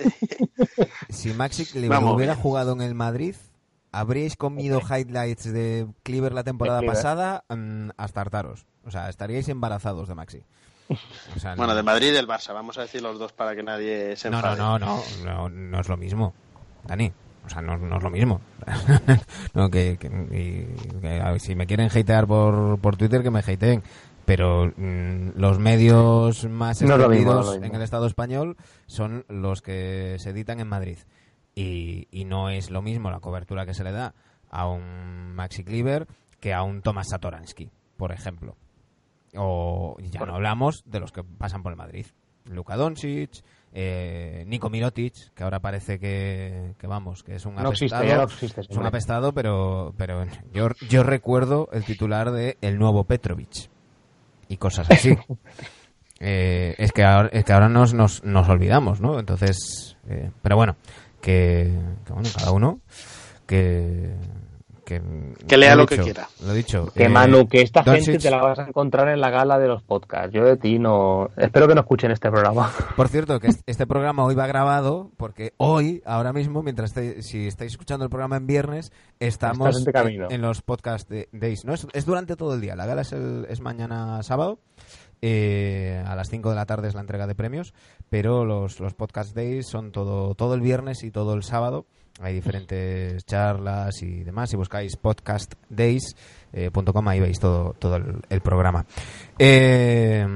si 1.08 1.30
Maxi 1.32 1.66
Kleber 1.66 1.90
Vamos. 1.90 2.14
hubiera 2.14 2.36
jugado 2.36 2.72
en 2.72 2.82
el 2.82 2.94
Madrid, 2.94 3.34
habríais 4.00 4.36
comido 4.36 4.80
highlights 4.80 5.52
de 5.52 5.86
Cleaver 6.02 6.32
la 6.32 6.44
temporada 6.44 6.78
Cleaver. 6.80 6.96
pasada 6.96 7.44
mm, 7.48 7.90
hasta 7.96 8.20
hartaros. 8.20 8.66
O 8.84 8.90
sea, 8.90 9.08
estaríais 9.08 9.48
embarazados 9.48 10.08
de 10.08 10.14
Maxi. 10.14 10.42
O 11.34 11.38
sea, 11.40 11.54
bueno, 11.56 11.72
no- 11.72 11.76
de 11.76 11.82
Madrid 11.82 12.08
y 12.08 12.10
del 12.12 12.28
Barça, 12.28 12.52
vamos 12.52 12.76
a 12.78 12.82
decir 12.82 13.00
los 13.02 13.18
dos 13.18 13.32
para 13.32 13.54
que 13.56 13.62
nadie 13.62 14.16
se 14.16 14.28
No, 14.30 14.36
enfade. 14.38 14.56
no, 14.58 14.78
no, 14.78 15.02
no, 15.24 15.48
no, 15.48 15.48
no 15.48 15.80
es 15.80 15.88
lo 15.88 15.96
mismo, 15.96 16.34
Dani. 16.86 17.12
O 17.46 17.48
sea, 17.50 17.60
no, 17.60 17.76
no 17.76 17.98
es 17.98 18.02
lo 18.02 18.10
mismo. 18.10 18.40
no, 19.54 19.70
que, 19.70 19.98
que- 19.98 20.06
y- 20.08 21.00
que, 21.00 21.20
a 21.20 21.30
ver, 21.32 21.40
si 21.40 21.54
me 21.54 21.66
quieren 21.66 21.90
hatear 21.90 22.26
por, 22.26 22.78
por 22.78 22.96
Twitter, 22.96 23.22
que 23.22 23.30
me 23.30 23.40
hateen. 23.40 23.82
Pero 24.26 24.72
mm, 24.74 25.32
los 25.36 25.58
medios 25.58 26.44
más 26.48 26.80
No 26.80 26.94
es 26.94 27.00
lo 27.00 27.08
mismo, 27.10 27.32
extendidos 27.32 27.34
no 27.34 27.40
es 27.40 27.46
lo 27.46 27.52
mismo. 27.52 27.66
en 27.66 27.74
el 27.74 27.82
Estado 27.82 28.06
español 28.06 28.56
son 28.86 29.26
los 29.28 29.60
que 29.60 30.16
se 30.18 30.30
editan 30.30 30.60
en 30.60 30.68
Madrid. 30.68 30.96
Y, 31.54 32.08
y 32.10 32.24
no 32.24 32.50
es 32.50 32.70
lo 32.70 32.82
mismo 32.82 33.10
la 33.10 33.20
cobertura 33.20 33.64
que 33.66 33.74
se 33.74 33.84
le 33.84 33.92
da 33.92 34.14
a 34.50 34.68
un 34.68 35.34
Maxi 35.34 35.64
Cleaver 35.64 36.06
que 36.40 36.52
a 36.52 36.62
un 36.62 36.82
Tomás 36.82 37.08
Satoransky, 37.08 37.70
por 37.96 38.12
ejemplo. 38.12 38.56
O 39.36 39.96
ya 40.00 40.20
no 40.24 40.34
hablamos 40.34 40.82
de 40.84 41.00
los 41.00 41.10
que 41.12 41.24
pasan 41.24 41.62
por 41.62 41.72
el 41.72 41.78
Madrid. 41.78 42.06
Luka 42.44 42.76
Doncic, 42.76 43.42
eh, 43.72 44.44
Nico 44.46 44.70
Mirotic, 44.70 45.32
que 45.34 45.42
ahora 45.42 45.60
parece 45.60 45.98
que, 45.98 46.74
que 46.78 46.86
vamos, 46.86 47.22
que 47.22 47.36
es 47.36 47.46
un 47.46 47.54
No 47.54 47.70
existe, 47.70 47.96
apestado. 47.96 48.04
ya 48.04 48.16
no 48.18 48.22
existe. 48.24 48.60
es 48.60 48.76
un 48.76 48.86
apestado, 48.86 49.32
pero, 49.32 49.94
pero 49.96 50.24
yo, 50.52 50.68
yo 50.88 51.02
recuerdo 51.02 51.68
el 51.72 51.84
titular 51.84 52.30
de 52.30 52.58
El 52.60 52.78
Nuevo 52.78 53.04
Petrovic 53.04 53.70
y 54.48 54.56
cosas 54.56 54.90
así. 54.90 55.16
Eh, 56.20 56.76
es, 56.78 56.92
que 56.92 57.02
ahora, 57.04 57.28
es 57.32 57.44
que 57.44 57.52
ahora 57.52 57.68
nos, 57.68 57.92
nos, 57.92 58.22
nos 58.22 58.48
olvidamos, 58.48 59.00
¿no? 59.00 59.18
Entonces, 59.18 59.96
eh, 60.08 60.30
pero 60.42 60.56
bueno, 60.56 60.76
que, 61.24 61.72
que 62.06 62.12
bueno, 62.12 62.28
cada 62.36 62.52
uno 62.52 62.80
que... 63.46 64.14
Que, 64.84 65.00
Que 65.48 65.56
lea 65.56 65.74
lo 65.76 65.86
que 65.86 65.96
quiera. 65.96 66.28
Lo 66.44 66.52
he 66.52 66.56
dicho. 66.56 66.92
Que 66.94 67.04
eh, 67.04 67.08
Manu, 67.08 67.48
que 67.48 67.62
esta 67.62 67.82
Doncic- 67.82 68.04
gente 68.04 68.18
te 68.18 68.30
la 68.30 68.42
vas 68.42 68.58
a 68.58 68.68
encontrar 68.68 69.08
en 69.08 69.18
la 69.18 69.30
gala 69.30 69.58
de 69.58 69.66
los 69.66 69.82
podcasts. 69.82 70.30
Yo 70.34 70.44
de 70.44 70.58
ti 70.58 70.78
no. 70.78 71.30
Espero 71.38 71.66
que 71.66 71.74
no 71.74 71.80
escuchen 71.80 72.10
este 72.10 72.30
programa. 72.30 72.70
Por 72.94 73.08
cierto, 73.08 73.40
que 73.40 73.46
est- 73.46 73.62
este 73.64 73.86
programa 73.86 74.26
hoy 74.26 74.34
va 74.34 74.46
grabado 74.46 75.10
porque 75.16 75.54
hoy, 75.56 76.02
ahora 76.04 76.34
mismo, 76.34 76.62
mientras 76.62 76.90
estáis, 76.90 77.26
si 77.26 77.46
estáis 77.46 77.72
escuchando 77.72 78.04
el 78.04 78.10
programa 78.10 78.36
en 78.36 78.46
viernes, 78.46 78.92
estamos 79.20 79.86
en 80.28 80.42
los 80.42 80.60
podcast 80.60 81.08
de, 81.08 81.30
days. 81.32 81.64
No 81.64 81.72
es, 81.72 81.86
es 81.94 82.04
durante 82.04 82.36
todo 82.36 82.52
el 82.52 82.60
día. 82.60 82.76
La 82.76 82.84
gala 82.84 83.00
es, 83.00 83.12
el- 83.14 83.46
es 83.48 83.60
mañana 83.62 84.22
sábado. 84.22 84.58
Eh, 85.22 86.02
a 86.06 86.14
las 86.16 86.28
5 86.28 86.50
de 86.50 86.56
la 86.56 86.66
tarde 86.66 86.88
es 86.88 86.94
la 86.94 87.00
entrega 87.00 87.26
de 87.26 87.34
premios, 87.34 87.72
pero 88.10 88.44
los, 88.44 88.80
los 88.80 88.92
podcast 88.94 89.34
days 89.34 89.66
son 89.68 89.92
todo, 89.92 90.34
todo 90.34 90.54
el 90.54 90.60
viernes 90.60 91.04
y 91.04 91.10
todo 91.10 91.32
el 91.34 91.42
sábado. 91.42 91.86
Hay 92.20 92.34
diferentes 92.34 93.24
charlas 93.24 94.02
y 94.02 94.22
demás. 94.22 94.50
Si 94.50 94.56
buscáis 94.56 94.96
podcastdays.com, 94.96 97.08
ahí 97.08 97.20
veis 97.20 97.40
todo, 97.40 97.74
todo 97.78 97.96
el, 97.96 98.20
el 98.28 98.40
programa. 98.40 98.84
Eh, 99.38 100.26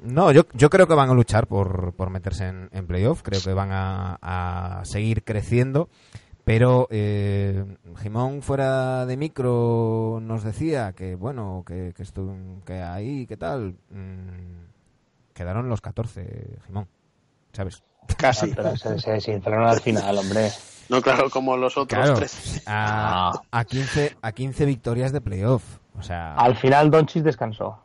no, 0.00 0.30
yo, 0.30 0.46
yo 0.54 0.70
creo 0.70 0.86
que 0.86 0.94
van 0.94 1.10
a 1.10 1.14
luchar 1.14 1.48
por, 1.48 1.92
por 1.94 2.10
meterse 2.10 2.46
en, 2.46 2.68
en 2.72 2.86
playoff. 2.86 3.22
Creo 3.22 3.40
que 3.42 3.52
van 3.52 3.72
a, 3.72 4.16
a 4.22 4.84
seguir 4.84 5.24
creciendo. 5.24 5.88
Pero 6.48 6.88
eh, 6.90 7.62
Jimón 8.00 8.40
fuera 8.40 9.04
de 9.04 9.18
micro 9.18 10.18
nos 10.22 10.42
decía 10.42 10.94
que, 10.94 11.14
bueno, 11.14 11.62
que, 11.66 11.92
que, 11.94 12.04
que 12.64 12.82
ahí, 12.82 13.26
¿qué 13.26 13.36
tal? 13.36 13.76
Mm, 13.90 14.64
quedaron 15.34 15.68
los 15.68 15.82
14, 15.82 16.56
Jimón. 16.66 16.88
¿Sabes? 17.52 17.82
Casi. 18.16 18.54
Pero 18.54 18.74
se, 18.78 18.98
se 18.98 19.10
desinflaron 19.10 19.66
al 19.68 19.80
final, 19.80 20.16
hombre. 20.16 20.48
No, 20.88 21.02
claro, 21.02 21.28
como 21.28 21.54
los 21.58 21.76
otros 21.76 21.98
Claro, 22.02 22.14
tres. 22.14 22.62
a, 22.66 23.32
Ah. 23.34 23.42
a 23.50 23.64
15, 23.66 24.16
a 24.22 24.32
15 24.32 24.64
victorias 24.64 25.12
de 25.12 25.20
playoff. 25.20 25.62
O 25.98 26.02
sea, 26.02 26.34
Al 26.34 26.56
final 26.56 26.90
Doncic 26.90 27.24
descansó. 27.24 27.78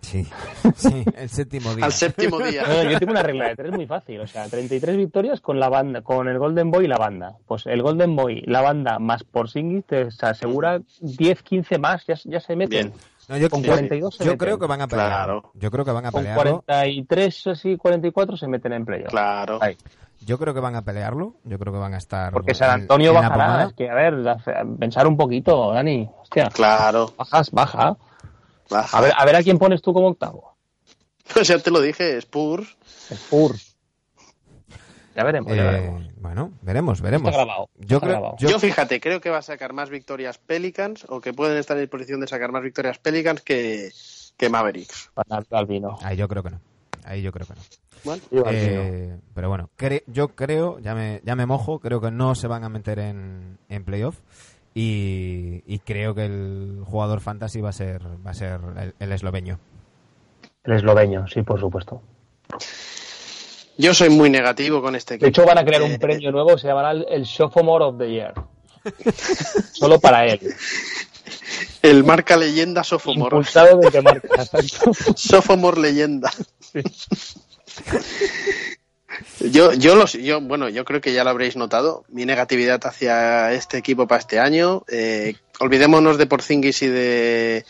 Sí, 0.00 0.26
sí, 0.76 1.04
el 1.16 1.28
séptimo 1.28 1.74
día. 1.74 1.84
Al 1.86 1.92
séptimo 1.92 2.38
día. 2.38 2.62
No, 2.66 2.90
yo 2.90 2.98
tengo 2.98 3.12
una 3.12 3.22
regla 3.22 3.48
de 3.48 3.56
tres 3.56 3.72
muy 3.72 3.86
fácil. 3.86 4.20
O 4.20 4.26
sea, 4.26 4.48
33 4.48 4.96
victorias 4.96 5.40
con 5.40 5.58
la 5.60 5.68
banda, 5.68 6.02
con 6.02 6.28
el 6.28 6.38
Golden 6.38 6.70
Boy 6.70 6.84
y 6.84 6.88
la 6.88 6.98
banda. 6.98 7.36
Pues 7.46 7.66
el 7.66 7.82
Golden 7.82 8.14
Boy, 8.16 8.42
la 8.46 8.60
banda 8.62 8.98
más 8.98 9.24
Porzingis 9.24 9.84
te 9.86 10.08
asegura 10.20 10.80
10, 11.00 11.42
15 11.42 11.78
más, 11.78 12.04
ya, 12.06 12.14
ya 12.24 12.40
se 12.40 12.56
meten. 12.56 12.88
Bien. 12.88 13.00
No, 13.28 13.36
yo 13.38 13.50
con 13.50 13.60
yo- 13.62 13.72
42 13.72 14.14
se 14.14 14.24
yo 14.24 14.30
meten. 14.32 14.38
creo 14.38 14.58
que 14.58 14.66
van 14.66 14.80
a 14.82 14.86
pelear. 14.86 15.08
Claro. 15.08 15.50
Yo 15.54 15.70
creo 15.70 15.84
que 15.84 15.90
van 15.90 16.06
a 16.06 16.12
Con 16.12 16.20
pelearlo. 16.22 16.62
43, 16.66 17.46
así, 17.48 17.76
44 17.76 18.36
se 18.36 18.46
meten 18.46 18.72
en 18.72 18.84
playoff. 18.84 19.08
Claro. 19.10 19.58
Ahí. 19.60 19.76
Yo 20.24 20.38
creo 20.38 20.54
que 20.54 20.60
van 20.60 20.74
a 20.76 20.82
pelearlo. 20.82 21.34
Yo 21.44 21.58
creo 21.58 21.72
que 21.72 21.78
van 21.78 21.94
a 21.94 21.98
estar. 21.98 22.32
Porque 22.32 22.54
San 22.54 22.70
Antonio 22.70 23.10
en 23.10 23.16
bajará. 23.16 23.64
Es 23.64 23.74
que, 23.74 23.88
a 23.90 23.94
ver, 23.94 24.14
pensar 24.78 25.06
un 25.06 25.16
poquito, 25.16 25.72
Dani. 25.72 26.08
Hostia, 26.22 26.48
Claro. 26.52 27.12
bajas, 27.18 27.50
baja. 27.50 27.96
A 28.70 29.00
ver, 29.00 29.12
a 29.16 29.24
ver 29.24 29.36
a 29.36 29.42
quién 29.42 29.58
pones 29.58 29.80
tú 29.82 29.92
como 29.92 30.08
octavo. 30.08 30.56
Pues 31.32 31.48
ya 31.48 31.58
te 31.58 31.70
lo 31.70 31.80
dije, 31.80 32.16
Spurs. 32.18 32.76
Spurs. 33.10 33.76
Ya 35.14 35.24
veremos, 35.24 35.54
ya 35.56 35.62
Eh, 35.62 35.64
veremos. 35.72 36.04
bueno, 36.16 36.52
veremos, 36.60 37.00
veremos. 37.00 37.30
Está 37.30 37.38
grabado. 37.44 37.70
Yo 37.76 38.00
creo, 38.00 38.12
grabado. 38.12 38.36
yo- 38.38 38.50
Yo, 38.50 38.58
fíjate, 38.58 39.00
creo 39.00 39.20
que 39.20 39.30
va 39.30 39.38
a 39.38 39.42
sacar 39.42 39.72
más 39.72 39.88
victorias 39.88 40.36
Pelicans 40.38 41.06
o 41.08 41.20
que 41.22 41.32
pueden 41.32 41.56
estar 41.56 41.76
en 41.76 41.84
disposición 41.84 42.20
de 42.20 42.26
sacar 42.26 42.52
más 42.52 42.62
victorias 42.62 42.98
Pelicans 42.98 43.40
que, 43.40 43.90
que 44.36 44.48
Mavericks. 44.50 45.10
Para 45.14 45.42
ahí 46.02 46.16
yo 46.16 46.28
creo 46.28 46.42
que 46.42 46.50
no. 46.50 46.60
Ahí 47.04 47.22
yo 47.22 47.32
creo 47.32 47.46
que 47.46 47.54
no. 47.54 47.60
Bueno. 48.04 48.22
Eh, 48.50 49.16
pero 49.34 49.48
bueno, 49.48 49.70
cre- 49.78 50.02
yo 50.06 50.28
creo, 50.28 50.78
ya 50.80 50.94
me, 50.94 51.22
ya 51.24 51.34
me 51.34 51.46
mojo, 51.46 51.78
creo 51.78 52.00
que 52.00 52.10
no 52.10 52.34
se 52.34 52.46
van 52.46 52.64
a 52.64 52.68
meter 52.68 52.98
en, 52.98 53.58
en 53.70 53.84
playoff. 53.84 54.18
Y, 54.78 55.62
y 55.66 55.78
creo 55.78 56.14
que 56.14 56.26
el 56.26 56.82
jugador 56.84 57.22
fantasy 57.22 57.62
va 57.62 57.70
a 57.70 57.72
ser, 57.72 58.02
va 58.26 58.32
a 58.32 58.34
ser 58.34 58.60
el, 58.78 58.94
el 58.98 59.12
esloveño. 59.12 59.58
El 60.64 60.74
esloveño, 60.74 61.26
sí, 61.28 61.40
por 61.42 61.58
supuesto. 61.58 62.02
yo 63.78 63.94
soy 63.94 64.10
muy 64.10 64.28
negativo 64.28 64.82
con 64.82 64.94
este 64.94 65.14
equipo. 65.14 65.24
De 65.24 65.30
hecho, 65.30 65.46
van 65.46 65.56
a 65.56 65.64
crear 65.64 65.80
Eh, 65.80 65.84
un 65.86 65.98
premio 65.98 66.30
nuevo, 66.30 66.58
se 66.58 66.68
llamará 66.68 66.90
el, 66.90 67.24
Sophomore 67.24 67.86
of 67.86 67.98
the 67.98 68.10
Year. 68.10 68.34
Solo 69.72 69.98
para 69.98 70.26
él. 70.26 70.40
El 71.82 72.04
marca 72.04 72.36
leyenda 72.36 72.84
Sophomore. 72.84 73.34
Impulsado 73.34 73.78
desde 73.78 74.02
marca. 74.02 74.28
exacto. 74.42 74.92
Sophomore 75.16 75.80
leyenda. 75.80 76.30
Yo, 79.40 79.72
yo, 79.72 79.94
los, 79.96 80.12
yo, 80.14 80.40
bueno, 80.40 80.68
yo 80.68 80.84
creo 80.84 81.00
que 81.00 81.12
ya 81.12 81.24
lo 81.24 81.30
habréis 81.30 81.56
notado, 81.56 82.04
mi 82.08 82.24
negatividad 82.26 82.80
hacia 82.84 83.52
este 83.52 83.78
equipo 83.78 84.06
para 84.06 84.20
este 84.20 84.38
año. 84.38 84.84
Eh, 84.88 85.34
olvidémonos 85.60 86.18
de 86.18 86.26
Porzingis 86.26 86.82
y 86.82 86.88
de 86.88 87.64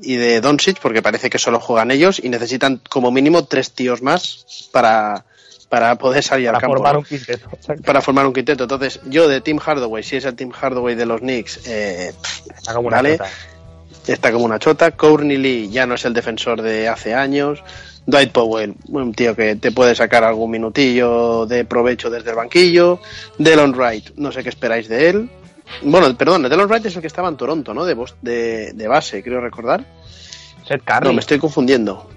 y 0.00 0.16
de 0.16 0.40
Doncic, 0.40 0.80
porque 0.80 1.02
parece 1.02 1.28
que 1.30 1.38
solo 1.38 1.60
juegan 1.60 1.90
ellos 1.90 2.20
y 2.22 2.28
necesitan 2.28 2.80
como 2.88 3.10
mínimo 3.10 3.44
tres 3.44 3.72
tíos 3.72 4.00
más 4.02 4.68
para, 4.72 5.24
para 5.68 5.96
poder 5.96 6.24
salir 6.24 6.46
Para 6.46 6.56
al 6.58 6.60
campo. 6.62 6.76
formar 6.76 6.92
¿no? 6.94 6.98
un 7.00 7.04
quinteto. 7.04 7.48
exacto. 7.52 7.82
Para 7.84 8.00
formar 8.00 8.26
un 8.26 8.32
quinteto. 8.32 8.64
Entonces, 8.64 9.00
yo 9.06 9.28
de 9.28 9.40
Tim 9.42 9.58
Hardaway, 9.58 10.02
si 10.02 10.16
es 10.16 10.24
el 10.24 10.34
Tim 10.34 10.50
Hardaway 10.50 10.94
de 10.94 11.06
los 11.06 11.20
Knicks, 11.20 11.60
eh, 11.66 12.12
Está 12.56 12.74
como 12.74 12.88
una 12.88 13.02
chota. 13.02 13.28
está 14.06 14.32
como 14.32 14.44
una 14.46 14.58
chota. 14.58 14.90
Courtney 14.92 15.36
Lee 15.36 15.68
ya 15.70 15.86
no 15.86 15.94
es 15.94 16.04
el 16.04 16.14
defensor 16.14 16.62
de 16.62 16.88
hace 16.88 17.14
años. 17.14 17.62
Dwight 18.06 18.32
Powell, 18.32 18.74
un 18.88 19.12
tío 19.14 19.34
que 19.36 19.54
te 19.56 19.70
puede 19.70 19.94
sacar 19.94 20.24
algún 20.24 20.50
minutillo 20.50 21.46
de 21.46 21.64
provecho 21.64 22.10
desde 22.10 22.30
el 22.30 22.36
banquillo. 22.36 23.00
Delon 23.38 23.72
Wright, 23.74 24.10
no 24.16 24.32
sé 24.32 24.42
qué 24.42 24.48
esperáis 24.48 24.88
de 24.88 25.08
él. 25.08 25.30
Bueno, 25.82 26.14
perdón, 26.16 26.42
Delon 26.42 26.68
Wright 26.68 26.84
es 26.86 26.96
el 26.96 27.00
que 27.00 27.06
estaba 27.06 27.28
en 27.28 27.36
Toronto, 27.36 27.72
¿no? 27.72 27.84
De, 27.84 27.96
de, 28.20 28.72
de 28.72 28.88
base, 28.88 29.22
creo 29.22 29.40
recordar. 29.40 29.84
Seth 30.66 30.82
Curry. 30.84 31.06
No, 31.06 31.12
me 31.12 31.20
estoy 31.20 31.38
confundiendo. 31.38 32.08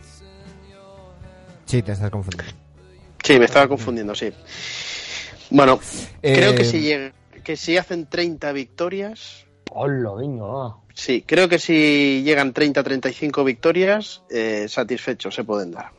Sí, 1.66 1.82
te 1.82 1.92
estás 1.94 2.10
confundiendo. 2.10 2.54
Sí, 3.24 3.40
me 3.40 3.46
estaba 3.46 3.68
confundiendo, 3.68 4.14
sí. 4.16 4.32
Bueno, 5.50 5.80
Eh, 6.22 6.34
creo 6.36 6.56
que 6.56 6.64
si, 6.66 6.82
llega- 6.82 7.12
que 7.44 7.56
si 7.58 7.78
hacen 7.78 8.08
30 8.08 8.52
victorias, 8.52 9.46
Hola, 9.72 10.14
venga. 10.14 10.76
Sí, 10.96 11.24
creo 11.26 11.48
que 11.48 11.60
si 11.60 12.24
llegan 12.24 12.54
30-35 12.54 13.46
victorias, 13.46 14.24
eh, 14.32 14.66
satisfechos 14.68 15.36
se 15.36 15.44
pueden 15.44 15.72
dar. 15.72 15.92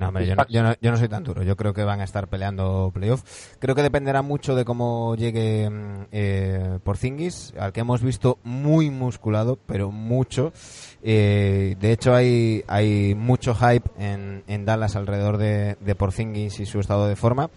No, 0.00 0.08
hombre, 0.08 0.26
yo 0.26 0.34
no, 0.34 0.46
yo, 0.48 0.62
no, 0.62 0.74
yo 0.80 0.90
no 0.90 0.96
soy 0.96 1.08
tan 1.08 1.22
duro. 1.24 1.42
Yo 1.42 1.56
creo 1.56 1.74
que 1.74 1.84
van 1.84 2.00
a 2.00 2.04
estar 2.04 2.26
peleando 2.28 2.90
playoff. 2.94 3.22
Creo 3.58 3.74
que 3.74 3.82
dependerá 3.82 4.22
mucho 4.22 4.54
de 4.54 4.64
cómo 4.64 5.14
llegue 5.14 5.68
mm, 5.68 6.06
eh, 6.10 6.78
Porzingis, 6.82 7.52
al 7.58 7.74
que 7.74 7.80
hemos 7.80 8.02
visto 8.02 8.38
muy 8.42 8.88
musculado, 8.88 9.58
pero 9.66 9.90
mucho. 9.90 10.54
Eh, 11.02 11.76
de 11.78 11.92
hecho, 11.92 12.14
hay, 12.14 12.64
hay 12.66 13.14
mucho 13.14 13.54
hype 13.54 13.90
en, 13.98 14.42
en 14.46 14.64
Dallas 14.64 14.96
alrededor 14.96 15.36
de, 15.36 15.76
de 15.80 15.94
Porzingis 15.94 16.60
y 16.60 16.64
su 16.66 16.80
estado 16.80 17.06
de 17.06 17.16
forma. 17.16 17.50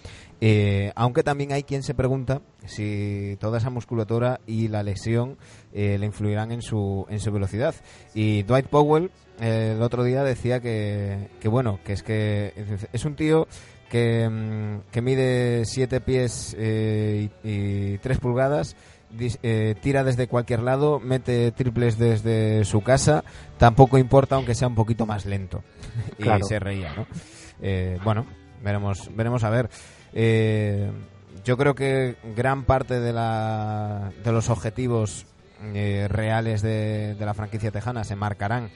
Eh, 0.45 0.91
aunque 0.95 1.23
también 1.23 1.53
hay 1.53 1.63
quien 1.63 1.83
se 1.83 1.93
pregunta 1.93 2.41
si 2.65 3.37
toda 3.39 3.59
esa 3.59 3.69
musculatura 3.69 4.41
y 4.45 4.67
la 4.67 4.83
lesión 4.83 5.37
eh, 5.71 5.97
le 5.97 6.05
influirán 6.05 6.51
en 6.51 6.61
su, 6.61 7.05
en 7.09 7.21
su 7.21 7.31
velocidad. 7.31 7.73
Y 8.13 8.43
Dwight 8.43 8.67
Powell 8.67 9.09
eh, 9.39 9.71
el 9.75 9.81
otro 9.81 10.03
día 10.03 10.21
decía 10.23 10.59
que, 10.59 11.29
que 11.39 11.47
bueno, 11.47 11.79
que 11.85 11.93
es 11.93 12.03
que 12.03 12.51
es 12.91 13.05
un 13.05 13.15
tío 13.15 13.47
que, 13.89 14.27
mm, 14.29 14.91
que 14.91 15.01
mide 15.01 15.63
7 15.65 16.01
pies 16.01 16.53
eh, 16.59 17.29
y, 17.43 17.97
3 17.99 18.17
pulgadas, 18.19 18.75
dis- 19.17 19.39
eh, 19.43 19.75
tira 19.81 20.03
desde 20.03 20.27
cualquier 20.27 20.61
lado, 20.61 20.99
mete 20.99 21.51
triples 21.53 21.97
desde 21.97 22.65
su 22.65 22.81
casa, 22.81 23.23
tampoco 23.57 23.97
importa 23.97 24.35
aunque 24.35 24.55
sea 24.55 24.67
un 24.67 24.75
poquito 24.75 25.05
más 25.05 25.25
lento. 25.25 25.63
y 26.19 26.23
Claro. 26.23 26.43
se 26.45 26.59
reía, 26.59 26.93
¿no? 26.95 27.07
Eh, 27.61 27.97
bueno, 28.03 28.25
veremos, 28.61 29.09
veremos 29.15 29.45
a 29.45 29.49
ver. 29.49 29.69
Eh, 30.13 30.91
yo 31.43 31.57
creo 31.57 31.75
que 31.75 32.15
gran 32.35 32.63
parte 32.63 32.99
de, 32.99 33.13
la, 33.13 34.11
de 34.23 34.31
los 34.31 34.49
objetivos 34.49 35.25
eh, 35.73 36.07
reales 36.09 36.61
de, 36.61 37.15
la 37.19 37.33
franquicia 37.33 37.71
tejana 37.71 38.03
se 38.03 38.15
marcarán 38.15 38.69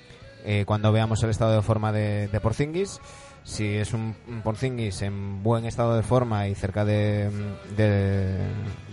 eh, 0.44 0.64
cuando 0.66 0.92
veamos 0.92 1.24
el 1.24 1.30
estado 1.30 1.54
de 1.56 1.62
forma 1.62 1.92
de, 1.92 2.28
de 2.28 2.40
Porzingis. 2.40 3.00
Si 3.44 3.66
es 3.76 3.94
un, 3.94 4.16
un 4.28 4.42
Porzingis 4.42 5.02
en 5.04 5.42
buen 5.42 5.66
estado 5.66 5.96
de 5.96 6.04
forma 6.04 6.48
y 6.50 6.56
cerca 6.56 6.84
de 6.84 7.32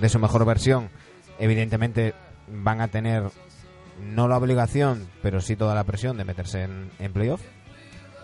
su 0.07 0.19
mejor 0.21 0.45
versión, 0.45 0.91
evidentemente 1.41 2.15
van 2.49 2.81
a 2.81 2.89
tener 2.89 3.25
no 4.01 4.29
la 4.29 4.37
obligación, 4.37 5.09
pero 5.23 5.41
sí 5.41 5.57
toda 5.57 5.75
la 5.75 5.85
presión 5.85 6.17
de 6.17 6.25
meterse 6.25 6.63
en, 6.63 6.91
en 6.99 7.13
playoff. 7.13 7.41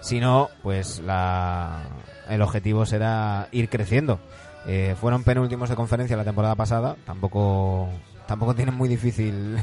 Si 0.01 0.21
no, 0.21 0.49
pues 0.63 1.01
la, 1.01 1.83
el 2.29 2.43
objetivo 2.43 2.87
será 2.87 3.49
ir 3.53 3.69
creciendo. 3.69 4.19
Eh, 4.67 4.95
fueron 5.01 5.25
penúltimos 5.25 5.69
de 5.69 5.77
conferencia 5.77 6.17
la 6.17 6.25
temporada 6.25 6.55
pasada, 6.55 6.97
tampoco 7.07 7.89
tampoco 8.27 8.55
tienen 8.55 8.75
muy 8.75 8.89
difícil 8.89 9.59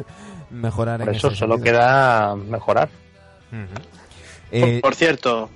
mejorar 0.50 1.00
Por 1.00 1.08
en 1.10 1.14
eso 1.14 1.30
solo 1.34 1.54
sentido. 1.54 1.72
queda 1.76 2.34
mejorar. 2.34 2.88
Eh, 4.50 4.80
por 4.82 4.94
cierto, 4.94 5.50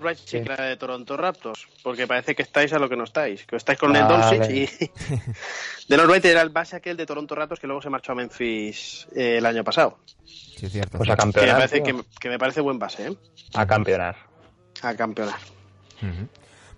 Wright 0.00 0.18
sí 0.18 0.38
Sí. 0.38 0.44
que 0.44 0.52
era 0.52 0.64
de 0.64 0.76
Toronto 0.76 1.16
Raptors, 1.16 1.66
porque 1.82 2.06
parece 2.06 2.34
que 2.34 2.42
estáis 2.42 2.72
a 2.72 2.78
lo 2.78 2.88
que 2.88 2.96
no 2.96 3.04
estáis, 3.04 3.44
que 3.46 3.56
estáis 3.56 3.78
con 3.78 3.94
el. 3.94 4.06
Doncic 4.08 4.50
y 4.50 4.68
Delon 5.88 6.06
Wright 6.08 6.24
era 6.24 6.42
el 6.42 6.48
base 6.50 6.76
aquel 6.76 6.96
de 6.96 7.06
Toronto 7.06 7.34
Raptors 7.34 7.60
que 7.60 7.66
luego 7.66 7.82
se 7.82 7.90
marchó 7.90 8.12
a 8.12 8.14
Memphis 8.14 9.06
eh, 9.14 9.36
el 9.38 9.46
año 9.46 9.62
pasado. 9.64 9.98
sí, 10.24 10.66
es 10.66 10.72
cierto. 10.72 10.98
Pues 10.98 11.08
a 11.10 11.16
Que 11.16 11.26
me 11.26 11.32
campeonar. 11.32 11.56
parece, 11.56 11.82
que, 11.82 11.94
que 12.20 12.28
me 12.28 12.38
parece 12.38 12.60
buen 12.60 12.78
base, 12.78 13.08
¿eh? 13.08 13.16
A 13.54 13.66
campeonar. 13.66 14.16
A 14.82 14.94
campeonar. 14.94 15.38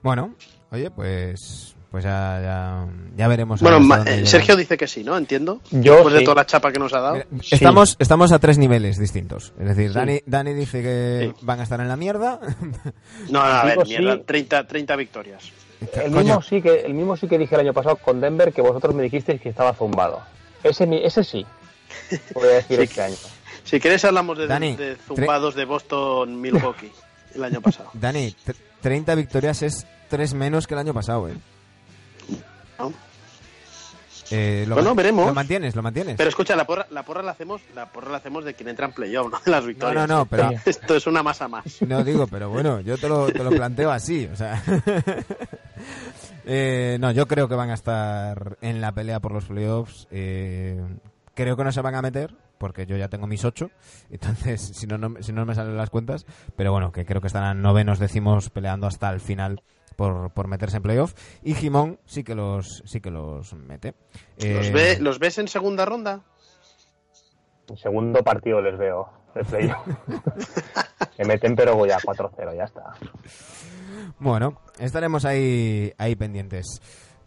Bueno, 0.03 0.35
oye, 0.71 0.91
pues 0.91 1.75
pues 1.91 2.05
ya, 2.05 2.41
ya, 2.43 2.87
ya 3.17 3.29
veremos. 3.29 3.61
Bueno, 3.61 3.79
eh. 4.07 4.25
Sergio 4.27 4.57
dice 4.57 4.77
que 4.77 4.87
sí, 4.87 5.03
¿no? 5.05 5.17
Entiendo. 5.17 5.61
Yo 5.71 5.95
Después 5.95 6.15
de 6.15 6.23
toda 6.23 6.37
la 6.37 6.47
chapa 6.47 6.71
que 6.73 6.79
nos 6.79 6.93
ha 6.95 7.01
dado. 7.01 7.15
Mira, 7.31 7.45
Estamos, 7.51 7.97
estamos 7.99 8.33
a 8.33 8.39
tres 8.39 8.59
niveles 8.59 8.99
distintos. 8.99 9.53
Es 9.59 9.67
decir, 9.69 9.89
Sí. 9.89 9.95
Dani, 9.95 10.21
Dani 10.27 10.55
dice 10.55 10.83
que 10.83 11.33
Sí. 11.35 11.45
van 11.45 11.61
a 11.61 11.63
estar 11.65 11.81
en 11.81 11.89
la 11.89 11.97
mierda. 11.97 12.39
No, 13.29 13.41
no, 13.41 13.41
a 13.43 13.65
ver, 13.65 13.79
mierda, 13.87 14.17
sí. 14.17 14.23
30, 14.27 14.67
30 14.67 14.97
victorias. 14.97 15.51
El 15.95 16.13
Coño, 16.13 16.25
mismo, 16.25 16.43
sí 16.43 16.61
que, 16.63 16.81
el 16.83 16.95
mismo 16.95 17.17
sí 17.17 17.27
que 17.27 17.39
dije 17.39 17.55
el 17.55 17.63
año 17.63 17.73
pasado 17.73 17.97
con 17.97 18.21
Denver 18.21 18.53
que 18.53 18.61
vosotros 18.63 18.95
me 18.95 19.03
dijisteis 19.03 19.41
que 19.41 19.49
estaba 19.49 19.73
zumbado. 19.73 20.21
Ese, 20.63 20.87
mi- 20.87 21.03
ese 21.03 21.25
sí. 21.25 21.45
Voy 22.35 22.45
a 22.49 22.53
decir 22.53 22.77
Sí. 22.77 22.83
este 22.85 23.03
año. 23.03 23.17
Si 23.65 23.81
queréis 23.81 24.05
hablamos 24.05 24.37
de, 24.39 24.47
Dani, 24.47 24.77
de 24.77 24.97
zumbados 24.97 25.55
de 25.55 25.65
Boston 25.65 26.41
Milwaukee 26.41 26.93
el 27.35 27.45
año 27.45 27.61
pasado. 27.61 27.91
Dani, 27.95 28.35
tr- 28.47 28.55
30 28.83 29.15
victorias 29.15 29.63
es 29.63 29.87
tres 30.09 30.35
menos 30.35 30.67
que 30.67 30.75
el 30.75 30.81
año 30.81 30.93
pasado, 30.95 31.29
¿eh? 31.29 31.35
¿No? 32.81 32.93
Eh, 34.33 34.65
lo 34.69 34.77
Bueno, 34.77 34.95
veremos. 34.95 35.27
Lo 35.27 35.35
mantienes, 35.35 35.75
lo 35.75 35.83
mantienes. 35.83 36.17
Pero 36.17 36.29
escucha, 36.29 36.55
la 36.55 36.65
porra, 36.65 36.87
la 36.91 37.03
porra 37.03 37.23
la 37.23 37.33
hacemos, 37.33 37.61
la 37.75 37.87
porra 37.87 38.11
la 38.13 38.19
hacemos 38.19 38.45
de 38.45 38.55
quien 38.55 38.69
entra 38.69 38.87
en 38.87 38.93
playoff, 38.93 39.31
no 39.31 39.41
de 39.45 39.51
las 39.51 39.63
no, 39.63 39.69
victorias. 39.69 40.09
no, 40.09 40.19
no, 40.19 40.27
pero 40.27 40.51
Esto 40.65 40.95
es 40.95 41.07
una 41.07 41.23
masa 41.23 41.49
más. 41.49 41.83
no 41.83 42.05
digo, 42.05 42.27
pero 42.29 42.49
bueno, 42.49 42.81
yo 42.81 42.97
te 42.97 43.09
lo, 43.09 43.27
te 43.33 43.43
lo 43.43 43.51
planteo 43.51 43.91
así, 43.91 44.27
o 44.27 44.37
sea. 44.37 44.63
Eh, 46.53 46.97
no, 47.01 47.13
yo 47.13 47.29
creo 47.29 47.49
que 47.49 47.55
van 47.55 47.71
a 47.71 47.75
estar 47.75 48.57
en 48.61 48.81
la 48.81 48.93
pelea 48.93 49.21
por 49.21 49.31
los 49.31 49.45
playoffs. 49.45 50.09
Eh, 50.11 50.83
creo 51.35 51.57
que 51.57 51.63
no 51.63 51.71
se 51.71 51.81
van 51.81 51.95
a 51.95 52.03
meter, 52.03 52.35
porque 52.59 52.87
yo 52.87 52.97
ya 52.97 53.09
tengo 53.09 53.27
mis 53.27 53.45
ocho, 53.45 53.71
entonces 54.11 54.73
si 54.75 54.87
no, 54.87 54.99
no, 54.99 55.23
si 55.23 55.33
no 55.33 55.47
me 55.47 55.55
salen 55.55 55.77
las 55.77 55.91
cuentas, 55.91 56.27
pero 56.57 56.73
bueno, 56.73 56.93
que 56.93 57.05
creo 57.05 57.21
que 57.21 57.29
estarán 57.29 57.63
novenos, 57.63 57.99
decimos, 57.99 58.51
peleando 58.51 58.87
hasta 58.87 59.11
el 59.11 59.21
final 59.21 59.63
por, 60.01 60.31
por 60.31 60.49
meterse 60.49 60.79
en 60.79 60.83
playoff. 60.83 61.13
Y 61.43 61.53
Jimón 61.53 61.99
sí 62.07 62.25
que 62.25 62.35
los, 62.35 62.83
sí 62.87 63.03
que 63.03 63.11
los 63.11 63.53
mete. 63.53 63.95
¿Los, 64.39 64.67
Eh, 64.69 64.71
ve- 64.73 64.99
¿Los 64.99 65.19
ves 65.19 65.37
en 65.37 65.47
segunda 65.47 65.85
ronda? 65.85 66.23
El 67.69 67.77
segundo 67.79 68.23
partido 68.25 68.63
les 68.63 68.79
veo 68.79 69.11
de 69.35 69.45
playoff. 69.45 69.87
Se 71.17 71.25
meten, 71.27 71.55
pero 71.55 71.85
ya 71.85 71.99
4-0, 71.99 72.57
ya 72.57 72.65
está. 72.65 72.83
Bueno, 74.19 74.59
estaremos 74.79 75.27
ahí, 75.27 75.93
ahí 75.99 76.17
pendientes. 76.17 76.81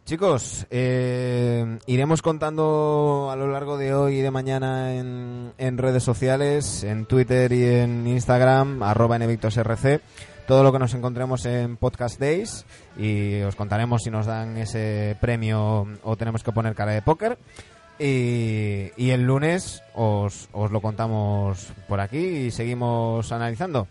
Chicos, 0.06 0.66
eh, 0.70 1.78
iremos 1.86 2.22
contando 2.22 3.30
a 3.32 3.36
lo 3.38 3.48
largo 3.50 3.78
de 3.78 3.94
hoy 3.94 4.16
y 4.18 4.22
de 4.22 4.32
mañana 4.32 4.96
en, 4.96 5.54
en 5.58 5.78
redes 5.78 6.04
sociales, 6.04 6.84
en 6.84 7.06
Twitter 7.06 7.54
y 7.54 7.64
en 7.66 8.06
Instagram, 8.08 8.84
arroba 8.84 9.18
NVictosRC, 9.18 10.02
todo 10.48 10.64
lo 10.64 10.72
que 10.72 10.80
nos 10.80 10.94
encontremos 10.94 11.46
en 11.46 11.78
Podcast 11.78 12.20
Days 12.20 12.66
y 12.98 13.42
os 13.42 13.56
contaremos 13.56 14.02
si 14.04 14.10
nos 14.10 14.26
dan 14.26 14.58
ese 14.58 15.16
premio 15.22 15.88
o 16.04 16.16
tenemos 16.18 16.44
que 16.44 16.52
poner 16.52 16.76
cara 16.76 16.92
de 16.92 17.02
póker. 17.02 17.38
Y, 18.00 18.90
y 18.98 19.12
el 19.12 19.22
lunes 19.22 19.84
os, 19.94 20.50
os 20.52 20.72
lo 20.72 20.82
contamos 20.82 21.68
por 21.88 22.00
aquí 22.00 22.18
y 22.18 22.52
seguimos 22.52 23.32
analizando. 23.32 23.88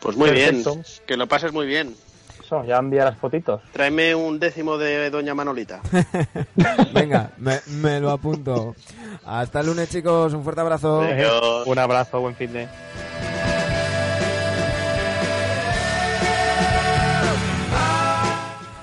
Pues 0.00 0.16
muy 0.16 0.30
Perfecto. 0.30 0.74
bien. 0.74 0.84
Que 1.06 1.16
lo 1.16 1.26
pases 1.28 1.52
muy 1.52 1.66
bien. 1.66 1.94
Eso, 2.42 2.64
ya 2.64 2.78
envía 2.78 3.04
las 3.04 3.18
fotitos. 3.18 3.60
Tráeme 3.72 4.14
un 4.14 4.40
décimo 4.40 4.78
de 4.78 5.10
Doña 5.10 5.34
Manolita. 5.34 5.82
Venga, 6.94 7.30
me, 7.36 7.60
me 7.66 8.00
lo 8.00 8.10
apunto. 8.10 8.74
Hasta 9.24 9.60
el 9.60 9.66
lunes, 9.66 9.90
chicos. 9.90 10.32
Un 10.32 10.42
fuerte 10.42 10.62
abrazo. 10.62 11.02
Adiós. 11.02 11.66
Un 11.66 11.78
abrazo, 11.78 12.20
buen 12.20 12.34
fin 12.34 12.52
de. 12.52 12.66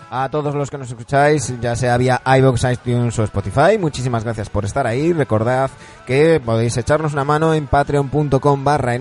A 0.10 0.30
todos 0.30 0.56
los 0.56 0.72
que 0.72 0.78
nos 0.78 0.88
escucháis, 0.88 1.54
ya 1.60 1.76
sea 1.76 1.98
vía 1.98 2.22
iVoox, 2.26 2.64
iTunes 2.72 3.20
o 3.20 3.24
Spotify, 3.26 3.78
muchísimas 3.78 4.24
gracias 4.24 4.50
por 4.50 4.64
estar 4.64 4.88
ahí. 4.88 5.12
Recordad 5.12 5.70
que 6.06 6.42
podéis 6.44 6.78
echarnos 6.78 7.12
una 7.12 7.26
mano 7.26 7.54
en 7.54 7.68
patreon.com 7.68 8.64
barra. 8.64 8.96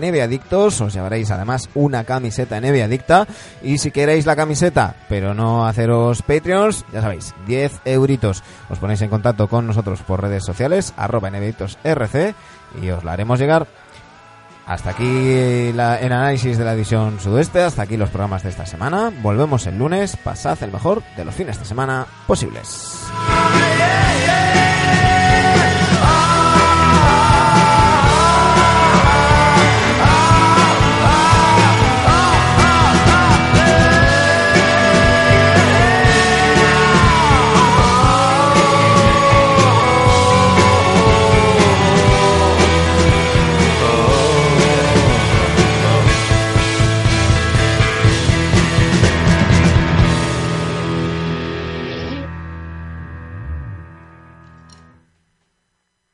Os 0.51 0.93
llevaréis 0.93 1.31
además 1.31 1.69
una 1.75 2.03
camiseta 2.03 2.59
NBA 2.59 2.83
Adicta. 2.83 3.25
Y 3.63 3.77
si 3.77 3.91
queréis 3.91 4.25
la 4.25 4.35
camiseta, 4.35 4.95
pero 5.07 5.33
no 5.33 5.65
haceros 5.65 6.21
Patreons, 6.23 6.83
ya 6.91 7.01
sabéis, 7.01 7.33
10 7.45 7.79
euritos. 7.85 8.43
Os 8.69 8.77
ponéis 8.77 9.01
en 9.01 9.09
contacto 9.09 9.47
con 9.47 9.65
nosotros 9.65 10.01
por 10.01 10.21
redes 10.21 10.43
sociales, 10.43 10.93
arroba 10.97 11.29
NBAdictosRC, 11.29 12.35
y 12.81 12.89
os 12.89 13.05
la 13.05 13.13
haremos 13.13 13.39
llegar. 13.39 13.65
Hasta 14.67 14.89
aquí 14.89 15.71
la- 15.73 15.97
el 15.97 16.11
análisis 16.11 16.57
de 16.57 16.65
la 16.65 16.73
edición 16.73 17.19
sudoeste, 17.21 17.61
hasta 17.63 17.83
aquí 17.83 17.95
los 17.95 18.09
programas 18.09 18.43
de 18.43 18.49
esta 18.49 18.65
semana. 18.65 19.11
Volvemos 19.21 19.65
el 19.65 19.77
lunes, 19.77 20.17
pasad 20.17 20.61
el 20.61 20.71
mejor 20.73 21.01
de 21.15 21.23
los 21.23 21.33
fines 21.33 21.57
de 21.57 21.63
semana 21.65 22.05
posibles. 22.27 23.07